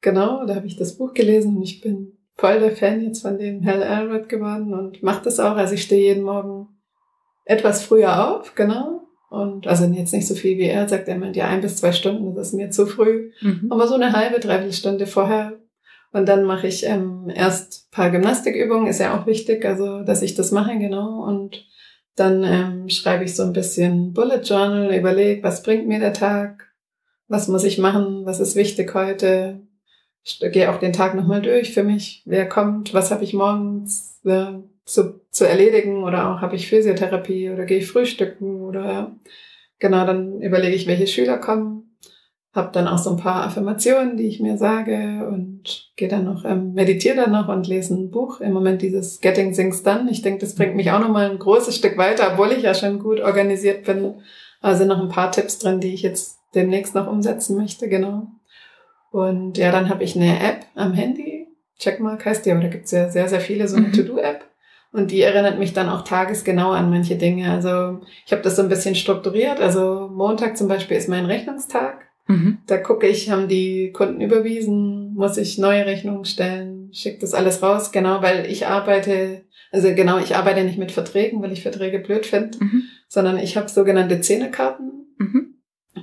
[0.00, 3.38] Genau, da habe ich das Buch gelesen und ich bin voll der Fan jetzt von
[3.38, 5.56] dem Hal Elrod geworden und mache das auch.
[5.56, 6.68] Also ich stehe jeden Morgen
[7.44, 9.02] etwas früher auf, genau.
[9.30, 11.92] Und also jetzt nicht so viel wie er, sagt er meint ja ein bis zwei
[11.92, 13.32] Stunden, das ist mir zu früh.
[13.40, 13.66] Mhm.
[13.70, 15.58] Aber so eine halbe, dreiviertel Stunde vorher.
[16.12, 20.36] Und dann mache ich ähm, erst paar Gymnastikübungen, ist ja auch wichtig, also dass ich
[20.36, 21.24] das mache, genau.
[21.24, 21.66] Und
[22.14, 26.72] dann ähm, schreibe ich so ein bisschen Bullet Journal, überlege, was bringt mir der Tag,
[27.26, 29.60] was muss ich machen, was ist wichtig heute.
[30.22, 34.20] Ich gehe auch den Tag nochmal durch für mich, wer kommt, was habe ich morgens,
[34.22, 39.16] ja, zu, zu erledigen oder auch habe ich Physiotherapie oder gehe ich frühstücken oder
[39.78, 41.96] genau, dann überlege ich, welche Schüler kommen.
[42.52, 46.44] Habe dann auch so ein paar Affirmationen, die ich mir sage und gehe dann noch,
[46.44, 48.40] ähm, meditiere dann noch und lese ein Buch.
[48.40, 50.08] Im Moment dieses Getting Things Done.
[50.10, 53.00] Ich denke, das bringt mich auch nochmal ein großes Stück weiter, obwohl ich ja schon
[53.00, 54.14] gut organisiert bin.
[54.60, 58.28] Also noch ein paar Tipps drin, die ich jetzt demnächst noch umsetzen möchte, genau.
[59.10, 61.48] Und ja, dann habe ich eine App am Handy.
[61.78, 63.92] Checkmark heißt die, aber da gibt's ja sehr, sehr viele, so eine mhm.
[63.92, 64.44] To-Do-App.
[64.94, 67.50] Und die erinnert mich dann auch tagesgenau an manche Dinge.
[67.50, 69.60] Also ich habe das so ein bisschen strukturiert.
[69.60, 72.06] Also Montag zum Beispiel ist mein Rechnungstag.
[72.28, 72.58] Mhm.
[72.68, 77.60] Da gucke ich, haben die Kunden überwiesen, muss ich neue Rechnungen stellen, schicke das alles
[77.60, 79.42] raus, genau, weil ich arbeite,
[79.72, 82.84] also genau, ich arbeite nicht mit Verträgen, weil ich Verträge blöd finde, mhm.
[83.08, 85.08] sondern ich habe sogenannte Zähnekarten.
[85.18, 85.54] Mhm.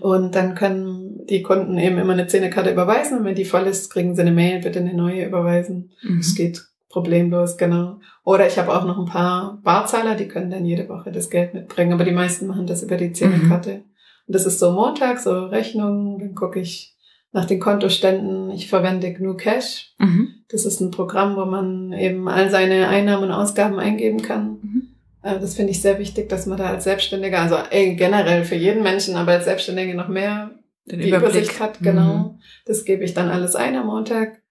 [0.01, 3.89] Und dann können die Kunden eben immer eine Zähnekarte überweisen und wenn die voll ist,
[3.89, 5.91] kriegen sie eine Mail, bitte eine neue überweisen.
[6.19, 6.35] Es mhm.
[6.35, 7.99] geht problemlos, genau.
[8.23, 11.53] Oder ich habe auch noch ein paar Barzahler, die können dann jede Woche das Geld
[11.53, 13.71] mitbringen, aber die meisten machen das über die Zähnekarte.
[13.71, 13.83] Mhm.
[14.27, 16.95] Und das ist so Montag, so Rechnungen, dann gucke ich
[17.31, 18.51] nach den Kontoständen.
[18.51, 19.93] Ich verwende GNU Cash.
[19.97, 20.29] Mhm.
[20.49, 24.59] Das ist ein Programm, wo man eben all seine Einnahmen und Ausgaben eingeben kann.
[24.61, 24.87] Mhm.
[25.23, 28.55] Äh, das finde ich sehr wichtig, dass man da als Selbstständiger, also ey, generell für
[28.55, 30.51] jeden Menschen, aber als Selbstständige noch mehr
[30.85, 31.31] Den die Überblick.
[31.31, 31.79] Übersicht hat.
[31.79, 32.17] Genau.
[32.17, 32.39] Mhm.
[32.65, 34.41] Das gebe ich dann alles ein am Montag.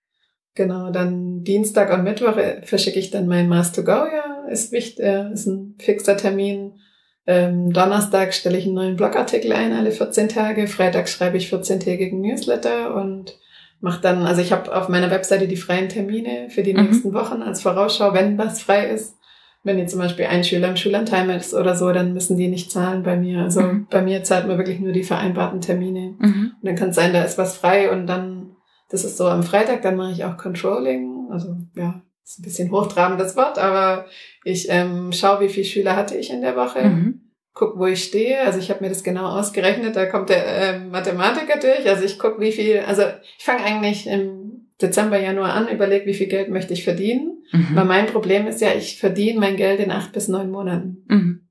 [0.55, 4.73] Genau, dann Dienstag und Mittwoch äh, verschicke ich dann mein Mass to Go, ja, ist
[4.73, 6.73] wichtig, äh, ist ein fixer Termin.
[7.27, 10.67] Ähm, Donnerstag stelle ich einen neuen Blogartikel ein, alle 14 Tage.
[10.67, 13.39] Freitag schreibe ich 14-tägigen Newsletter und
[13.81, 16.85] mache dann, also ich habe auf meiner Webseite die freien Termine für die mhm.
[16.85, 19.17] nächsten Wochen als Vorausschau, wenn was frei ist.
[19.63, 22.71] Wenn jetzt zum Beispiel ein Schüler im Schullandheim ist oder so, dann müssen die nicht
[22.71, 23.41] zahlen bei mir.
[23.41, 23.87] Also mhm.
[23.91, 26.15] bei mir zahlt man wirklich nur die vereinbarten Termine.
[26.19, 26.53] Mhm.
[26.61, 28.57] Und dann kann es sein, da ist was frei und dann,
[28.89, 31.10] das ist so am Freitag, dann mache ich auch Controlling.
[31.31, 34.07] Also ja, ist ein bisschen hochtrabendes Wort, aber
[34.45, 37.21] ich ähm, schaue, wie viele Schüler hatte ich in der Woche, mhm.
[37.53, 38.41] guck, wo ich stehe.
[38.43, 41.89] Also ich habe mir das genau ausgerechnet, da kommt der äh, Mathematiker durch.
[41.89, 43.03] Also ich guck, wie viel, also
[43.39, 47.43] ich fange eigentlich im Dezember, Januar an, überlege, wie viel Geld möchte ich verdienen.
[47.53, 47.69] Mhm.
[47.75, 51.05] Weil mein Problem ist ja, ich verdiene mein Geld in acht bis neun Monaten.
[51.09, 51.49] Mhm.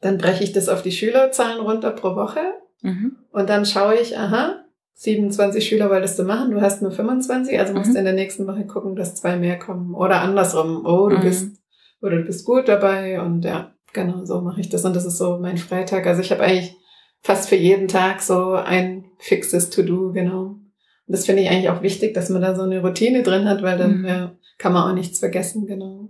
[0.00, 2.40] Dann breche ich das auf die Schülerzahlen runter pro Woche.
[2.82, 3.16] Mhm.
[3.30, 4.63] Und dann schaue ich, aha,
[4.94, 7.94] 27 Schüler wolltest du machen, du hast nur 25, also musst mhm.
[7.94, 9.94] du in der nächsten Woche gucken, dass zwei mehr kommen.
[9.94, 11.22] Oder andersrum, oh, du mhm.
[11.22, 11.56] bist,
[12.00, 14.84] oder du bist gut dabei und ja, genau, so mache ich das.
[14.84, 16.06] Und das ist so mein Freitag.
[16.06, 16.76] Also ich habe eigentlich
[17.20, 20.56] fast für jeden Tag so ein fixes To-Do, genau.
[21.06, 23.62] Und das finde ich eigentlich auch wichtig, dass man da so eine Routine drin hat,
[23.62, 24.06] weil dann mhm.
[24.06, 26.08] ja, kann man auch nichts vergessen, genau.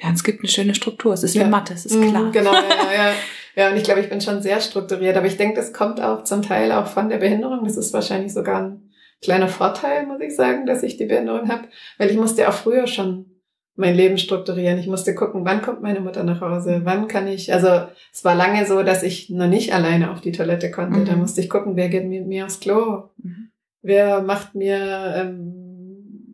[0.00, 1.44] Ja, es gibt eine schöne Struktur, es ist ja.
[1.44, 2.30] wie Mathe, es ist mhm, klar.
[2.30, 3.12] Genau, ja, ja.
[3.54, 6.24] Ja, und ich glaube, ich bin schon sehr strukturiert, aber ich denke, das kommt auch
[6.24, 7.64] zum Teil auch von der Behinderung.
[7.64, 8.90] Das ist wahrscheinlich sogar ein
[9.22, 12.86] kleiner Vorteil, muss ich sagen, dass ich die Behinderung habe, weil ich musste auch früher
[12.86, 13.26] schon
[13.74, 14.78] mein Leben strukturieren.
[14.78, 18.34] Ich musste gucken, wann kommt meine Mutter nach Hause, wann kann ich, also es war
[18.34, 21.00] lange so, dass ich noch nicht alleine auf die Toilette konnte.
[21.00, 21.04] Mhm.
[21.06, 23.50] Da musste ich gucken, wer geht mit mir aufs Klo, mhm.
[23.80, 25.62] wer macht mir ähm,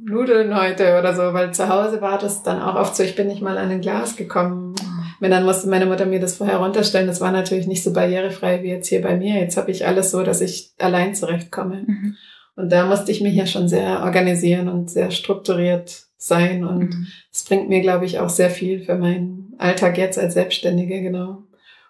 [0.09, 3.29] Nudeln heute oder so, weil zu Hause war das dann auch oft so, ich bin
[3.29, 4.68] nicht mal an ein Glas gekommen.
[5.21, 7.07] Wenn dann musste meine Mutter mir das vorher runterstellen.
[7.07, 9.35] Das war natürlich nicht so barrierefrei wie jetzt hier bei mir.
[9.35, 11.85] Jetzt habe ich alles so, dass ich allein zurechtkomme.
[11.87, 12.17] Mhm.
[12.57, 16.65] Und da musste ich mich ja schon sehr organisieren und sehr strukturiert sein.
[16.65, 17.07] Und mhm.
[17.33, 17.49] es mhm.
[17.49, 21.45] bringt mir, glaube ich, auch sehr viel für meinen Alltag jetzt als Selbstständige, genau.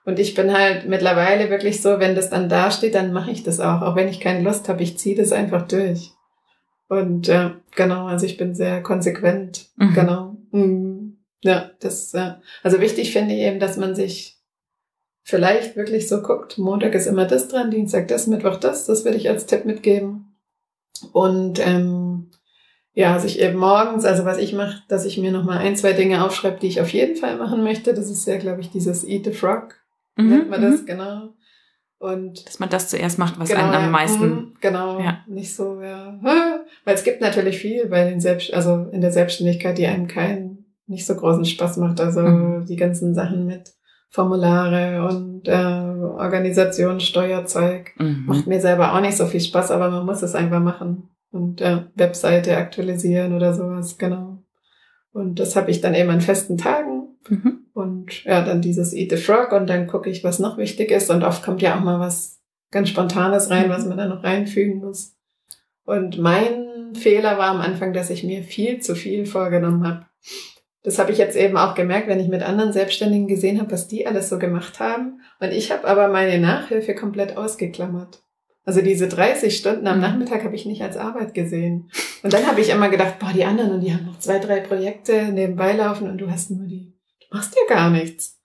[0.04, 3.42] Und ich bin halt mittlerweile wirklich so, wenn das dann da steht, dann mache ich
[3.42, 3.82] das auch.
[3.82, 6.12] Auch wenn ich keine Lust habe, ich ziehe das einfach durch.
[6.88, 9.92] Und ja, genau, also ich bin sehr konsequent, mhm.
[9.92, 10.36] genau.
[10.50, 10.87] Mhm.
[11.42, 12.40] Ja, das, ja.
[12.62, 14.38] also wichtig finde ich eben, dass man sich
[15.22, 16.58] vielleicht wirklich so guckt.
[16.58, 18.86] Montag ist immer das dran, Dienstag das, Mittwoch das.
[18.86, 20.36] Das würde ich als Tipp mitgeben.
[21.12, 22.30] Und ähm,
[22.92, 26.24] ja, sich eben morgens, also was ich mache, dass ich mir nochmal ein, zwei Dinge
[26.24, 27.94] aufschreibe, die ich auf jeden Fall machen möchte.
[27.94, 29.76] Das ist ja, glaube ich, dieses Eat the Frog.
[30.16, 30.86] Mhm, nennt man das, mhm.
[30.86, 31.34] genau.
[31.98, 34.28] Und dass man das zuerst macht, was genau, einen am meisten.
[34.28, 35.24] Mhm, genau, ja.
[35.26, 36.18] nicht so, ja.
[36.84, 40.47] Weil es gibt natürlich viel bei den Selbst, also in der Selbstständigkeit, die einem keinen
[40.88, 42.00] nicht so großen Spaß macht.
[42.00, 42.66] Also mhm.
[42.66, 43.74] die ganzen Sachen mit
[44.10, 48.24] Formulare und äh, Organisation, Steuerzeug mhm.
[48.26, 51.60] macht mir selber auch nicht so viel Spaß, aber man muss es einfach machen und
[51.60, 54.42] äh, Webseite aktualisieren oder sowas, genau.
[55.12, 57.66] Und das habe ich dann eben an festen Tagen mhm.
[57.74, 61.10] und ja, dann dieses Eat the Frog und dann gucke ich, was noch wichtig ist
[61.10, 63.72] und oft kommt ja auch mal was ganz Spontanes rein, mhm.
[63.72, 65.16] was man da noch reinfügen muss.
[65.84, 70.06] Und mein Fehler war am Anfang, dass ich mir viel zu viel vorgenommen habe
[70.84, 73.88] das habe ich jetzt eben auch gemerkt, wenn ich mit anderen Selbstständigen gesehen habe, was
[73.88, 75.20] die alles so gemacht haben.
[75.40, 78.22] Und ich habe aber meine Nachhilfe komplett ausgeklammert.
[78.64, 80.02] Also diese 30 Stunden am mhm.
[80.02, 81.90] Nachmittag habe ich nicht als Arbeit gesehen.
[82.22, 84.60] Und dann habe ich immer gedacht, boah, die anderen und die haben noch zwei, drei
[84.60, 88.37] Projekte nebenbei laufen und du hast nur die, du machst ja gar nichts.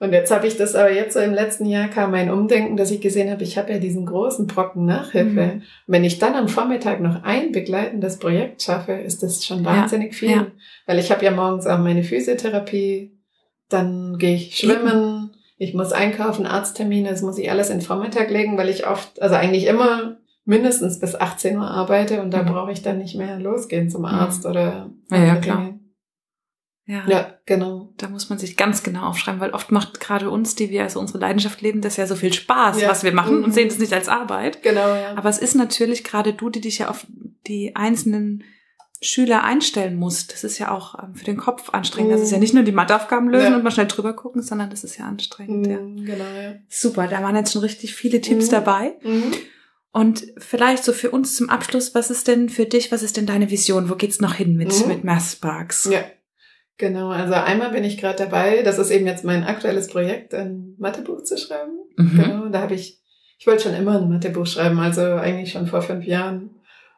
[0.00, 2.90] Und jetzt habe ich das aber jetzt so im letzten Jahr kam mein Umdenken, dass
[2.90, 5.56] ich gesehen habe, ich habe ja diesen großen Brocken Nachhilfe.
[5.56, 5.62] Mhm.
[5.86, 10.18] Wenn ich dann am Vormittag noch ein begleitendes Projekt schaffe, ist das schon wahnsinnig ja,
[10.18, 10.30] viel.
[10.30, 10.46] Ja.
[10.86, 13.12] Weil ich habe ja morgens auch meine Physiotherapie,
[13.68, 18.30] dann gehe ich schwimmen, ich muss einkaufen, Arzttermine, das muss ich alles in den Vormittag
[18.30, 22.46] legen, weil ich oft, also eigentlich immer mindestens bis 18 Uhr arbeite und da mhm.
[22.46, 24.08] brauche ich dann nicht mehr losgehen zum mhm.
[24.08, 24.50] Arzt mhm.
[24.50, 25.74] oder ja, ja, klar.
[26.90, 27.04] Ja.
[27.06, 27.92] ja, genau.
[27.98, 30.98] Da muss man sich ganz genau aufschreiben, weil oft macht gerade uns, die wir also
[30.98, 32.88] unsere Leidenschaft leben, das ja so viel Spaß, ja.
[32.88, 33.44] was wir machen mhm.
[33.44, 34.64] und sehen es nicht als Arbeit.
[34.64, 35.14] Genau, ja.
[35.16, 37.06] Aber es ist natürlich gerade du, die dich ja auf
[37.46, 38.42] die einzelnen
[39.00, 40.32] Schüler einstellen musst.
[40.32, 42.12] Das ist ja auch ähm, für den Kopf anstrengend.
[42.12, 42.42] Das ist ja mhm.
[42.42, 43.56] nicht nur die Matheaufgaben lösen ja.
[43.56, 45.68] und mal schnell drüber gucken, sondern das ist ja anstrengend.
[45.68, 45.78] Ja.
[45.78, 46.54] Mhm, genau, ja.
[46.68, 48.50] Super, da waren jetzt schon richtig viele Tipps mhm.
[48.50, 48.94] dabei.
[49.04, 49.32] Mhm.
[49.92, 53.26] Und vielleicht so für uns zum Abschluss, was ist denn für dich, was ist denn
[53.26, 53.90] deine Vision?
[53.90, 54.88] Wo geht's noch hin mit, mhm.
[54.88, 55.88] mit Mathsparks?
[55.90, 56.02] Ja,
[56.80, 57.10] genau.
[57.10, 61.22] Also einmal bin ich gerade dabei, das ist eben jetzt mein aktuelles Projekt, ein Mathebuch
[61.22, 61.78] zu schreiben.
[61.96, 62.16] Mhm.
[62.16, 62.98] Genau, da habe ich,
[63.38, 66.50] ich wollte schon immer ein Mathebuch schreiben, also eigentlich schon vor fünf Jahren.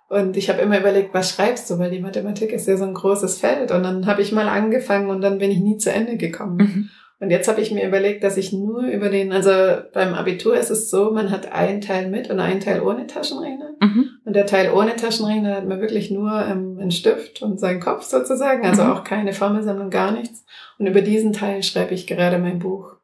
[0.09, 2.95] Und ich habe immer überlegt, was schreibst du, weil die Mathematik ist ja so ein
[2.95, 3.71] großes Feld.
[3.71, 6.57] Und dann habe ich mal angefangen und dann bin ich nie zu Ende gekommen.
[6.57, 6.91] Mhm.
[7.21, 9.51] Und jetzt habe ich mir überlegt, dass ich nur über den, also
[9.93, 13.71] beim Abitur ist es so, man hat einen Teil mit und einen Teil ohne Taschenrechner.
[13.81, 14.12] Mhm.
[14.33, 18.05] Und der Teil ohne Taschenrechner hat man wirklich nur ähm, einen Stift und seinen Kopf
[18.05, 18.93] sozusagen, also mhm.
[18.93, 20.47] auch keine Formelsammlung, gar nichts.
[20.79, 22.95] Und über diesen Teil schreibe ich gerade mein Buch.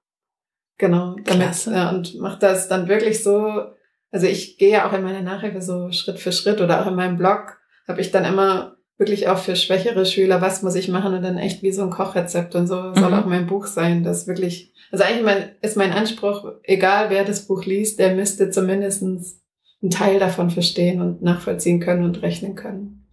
[0.78, 1.74] Genau, damit Klasse.
[1.74, 3.62] ja, und mache das dann wirklich so,
[4.10, 6.94] also ich gehe ja auch in meiner Nachhilfe so Schritt für Schritt oder auch in
[6.94, 11.12] meinem Blog habe ich dann immer wirklich auch für schwächere Schüler, was muss ich machen
[11.12, 12.94] und dann echt wie so ein Kochrezept und so mhm.
[12.94, 17.24] soll auch mein Buch sein, das wirklich, also eigentlich mein, ist mein Anspruch, egal wer
[17.24, 19.42] das Buch liest, der müsste zumindestens
[19.82, 23.06] einen Teil davon verstehen und nachvollziehen können und rechnen können.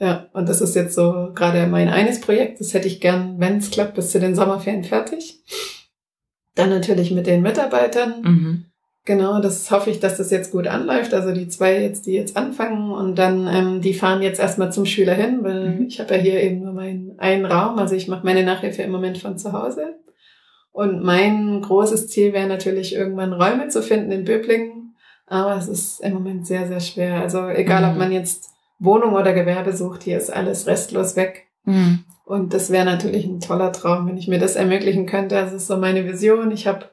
[0.00, 3.58] Ja, und das ist jetzt so gerade mein eines Projekt, das hätte ich gern, wenn
[3.58, 5.40] es klappt, bis zu den Sommerferien fertig.
[6.54, 8.22] Dann natürlich mit den Mitarbeitern.
[8.22, 8.64] Mhm.
[9.04, 11.14] Genau, das hoffe ich, dass das jetzt gut anläuft.
[11.14, 14.84] Also die zwei jetzt, die jetzt anfangen und dann, ähm, die fahren jetzt erstmal zum
[14.84, 15.86] Schüler hin, weil mhm.
[15.86, 17.78] ich habe ja hier eben nur meinen einen Raum.
[17.78, 19.94] Also ich mache meine Nachhilfe im Moment von zu Hause.
[20.72, 24.87] Und mein großes Ziel wäre natürlich irgendwann Räume zu finden in Böblingen.
[25.28, 27.20] Aber es ist im Moment sehr, sehr schwer.
[27.20, 27.90] Also egal, mhm.
[27.90, 31.48] ob man jetzt Wohnung oder Gewerbe sucht, hier ist alles restlos weg.
[31.64, 32.04] Mhm.
[32.24, 35.34] Und das wäre natürlich ein toller Traum, wenn ich mir das ermöglichen könnte.
[35.34, 36.50] Das ist so meine Vision.
[36.50, 36.86] Ich habe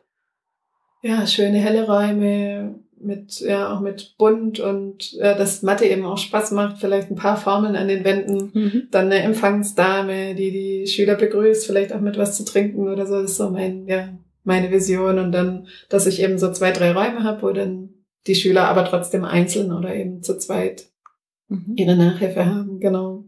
[1.02, 6.18] ja, schöne helle Räume mit, ja, auch mit bunt und ja, dass Mathe eben auch
[6.18, 8.88] Spaß macht, vielleicht ein paar Formeln an den Wänden, mhm.
[8.90, 13.22] dann eine Empfangsdame, die die Schüler begrüßt, vielleicht auch mit was zu trinken oder so,
[13.22, 14.10] das ist so mein, ja,
[14.44, 17.90] meine Vision und dann, dass ich eben so zwei, drei Räume habe, wo dann
[18.28, 20.90] die Schüler aber trotzdem einzeln oder eben zu zweit
[21.48, 21.74] mhm.
[21.76, 23.26] ihre Nachhilfe haben, genau.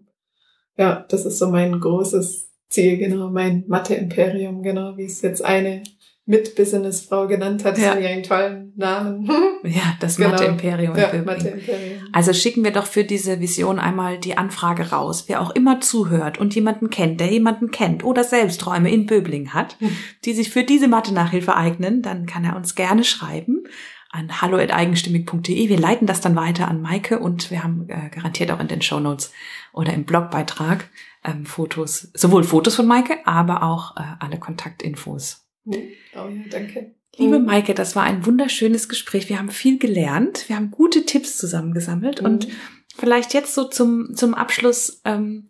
[0.78, 5.84] Ja, das ist so mein großes Ziel, genau, mein Mathe-Imperium, genau, wie es jetzt eine
[6.28, 7.78] mit-Businessfrau genannt hat.
[7.78, 7.98] Ja.
[7.98, 9.30] ja einen tollen Namen.
[9.64, 10.30] Ja, das genau.
[10.30, 10.96] Mathe-Imperium.
[10.96, 12.08] Ja, Mathe-Imperium.
[12.14, 15.26] Also schicken wir doch für diese Vision einmal die Anfrage raus.
[15.28, 19.54] Wer auch immer zuhört und jemanden kennt, der jemanden kennt oder selbst Räume in Böbling
[19.54, 19.90] hat, hm.
[20.26, 23.64] die sich für diese Mathe-Nachhilfe eignen, dann kann er uns gerne schreiben
[24.10, 25.70] an hallo.eigenstimmig.de.
[25.70, 28.82] Wir leiten das dann weiter an Maike und wir haben äh, garantiert auch in den
[28.82, 29.32] Show Notes
[29.74, 30.90] oder im Blogbeitrag
[31.24, 36.96] ähm, Fotos, sowohl Fotos von Maike, aber auch äh, alle Kontaktinfos Oh ja, danke.
[37.18, 39.28] Liebe Maike, das war ein wunderschönes Gespräch.
[39.28, 40.48] Wir haben viel gelernt.
[40.48, 42.22] Wir haben gute Tipps zusammengesammelt.
[42.22, 42.26] Mhm.
[42.26, 42.48] Und
[42.96, 45.02] vielleicht jetzt so zum, zum Abschluss.
[45.04, 45.50] Ähm,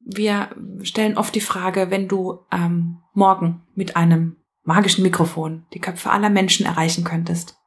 [0.00, 0.50] wir
[0.82, 6.30] stellen oft die Frage, wenn du ähm, morgen mit einem magischen Mikrofon die Köpfe aller
[6.30, 7.57] Menschen erreichen könntest,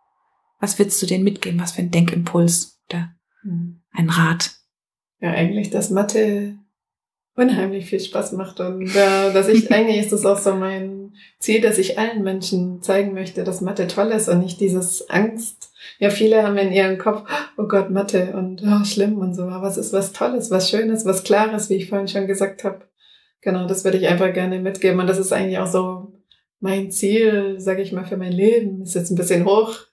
[0.61, 1.59] was würdest du denen mitgeben?
[1.59, 3.09] Was für ein Denkimpuls oder
[3.43, 3.81] mhm.
[3.91, 4.51] ein Rat?
[5.19, 6.55] Ja, eigentlich, dass Mathe
[7.35, 11.61] unheimlich viel Spaß macht und äh, dass ich eigentlich ist das auch so mein Ziel,
[11.61, 15.71] dass ich allen Menschen zeigen möchte, dass Mathe toll ist und nicht dieses Angst.
[15.99, 19.67] Ja, viele haben in ihrem Kopf, oh Gott, Mathe und oh, schlimm und so, aber
[19.67, 22.87] es ist was Tolles, was Schönes, was Klares, wie ich vorhin schon gesagt habe.
[23.41, 26.13] Genau, das würde ich einfach gerne mitgeben und das ist eigentlich auch so
[26.59, 28.83] mein Ziel, sage ich mal, für mein Leben.
[28.83, 29.45] Ist jetzt ein bisschen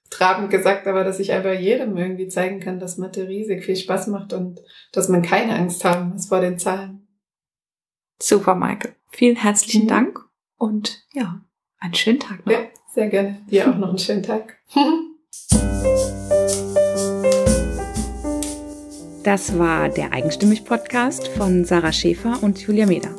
[0.09, 4.09] hochtrabend gesagt, aber dass ich einfach jedem irgendwie zeigen kann, dass Mathe riesig viel Spaß
[4.09, 4.61] macht und
[4.93, 7.07] dass man keine Angst haben muss vor den Zahlen.
[8.21, 8.95] Super, Michael.
[9.11, 9.89] Vielen herzlichen mhm.
[9.89, 10.21] Dank
[10.57, 11.41] und ja,
[11.79, 12.53] einen schönen Tag noch.
[12.53, 12.61] Ja,
[12.93, 13.41] sehr gerne.
[13.51, 14.57] Dir auch noch einen schönen Tag.
[19.25, 23.11] Das war der Eigenstimmig-Podcast von Sarah Schäfer und Julia Meder.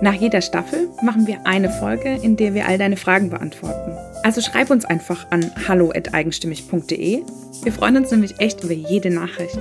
[0.00, 3.92] Nach jeder Staffel machen wir eine Folge, in der wir all deine Fragen beantworten.
[4.22, 7.22] Also schreib uns einfach an hallo.eigenstimmig.de.
[7.62, 9.58] Wir freuen uns nämlich echt über jede Nachricht.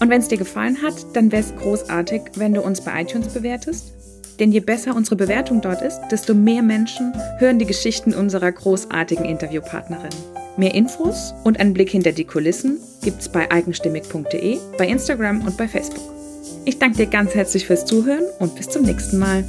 [0.00, 3.28] Und wenn es dir gefallen hat, dann wäre es großartig, wenn du uns bei iTunes
[3.28, 3.92] bewertest
[4.38, 9.24] denn je besser unsere Bewertung dort ist, desto mehr Menschen hören die Geschichten unserer großartigen
[9.24, 10.10] Interviewpartnerin.
[10.56, 15.68] Mehr Infos und einen Blick hinter die Kulissen gibt's bei eigenstimmig.de, bei Instagram und bei
[15.68, 16.17] Facebook.
[16.68, 19.42] Ich danke dir ganz herzlich fürs Zuhören und bis zum nächsten Mal.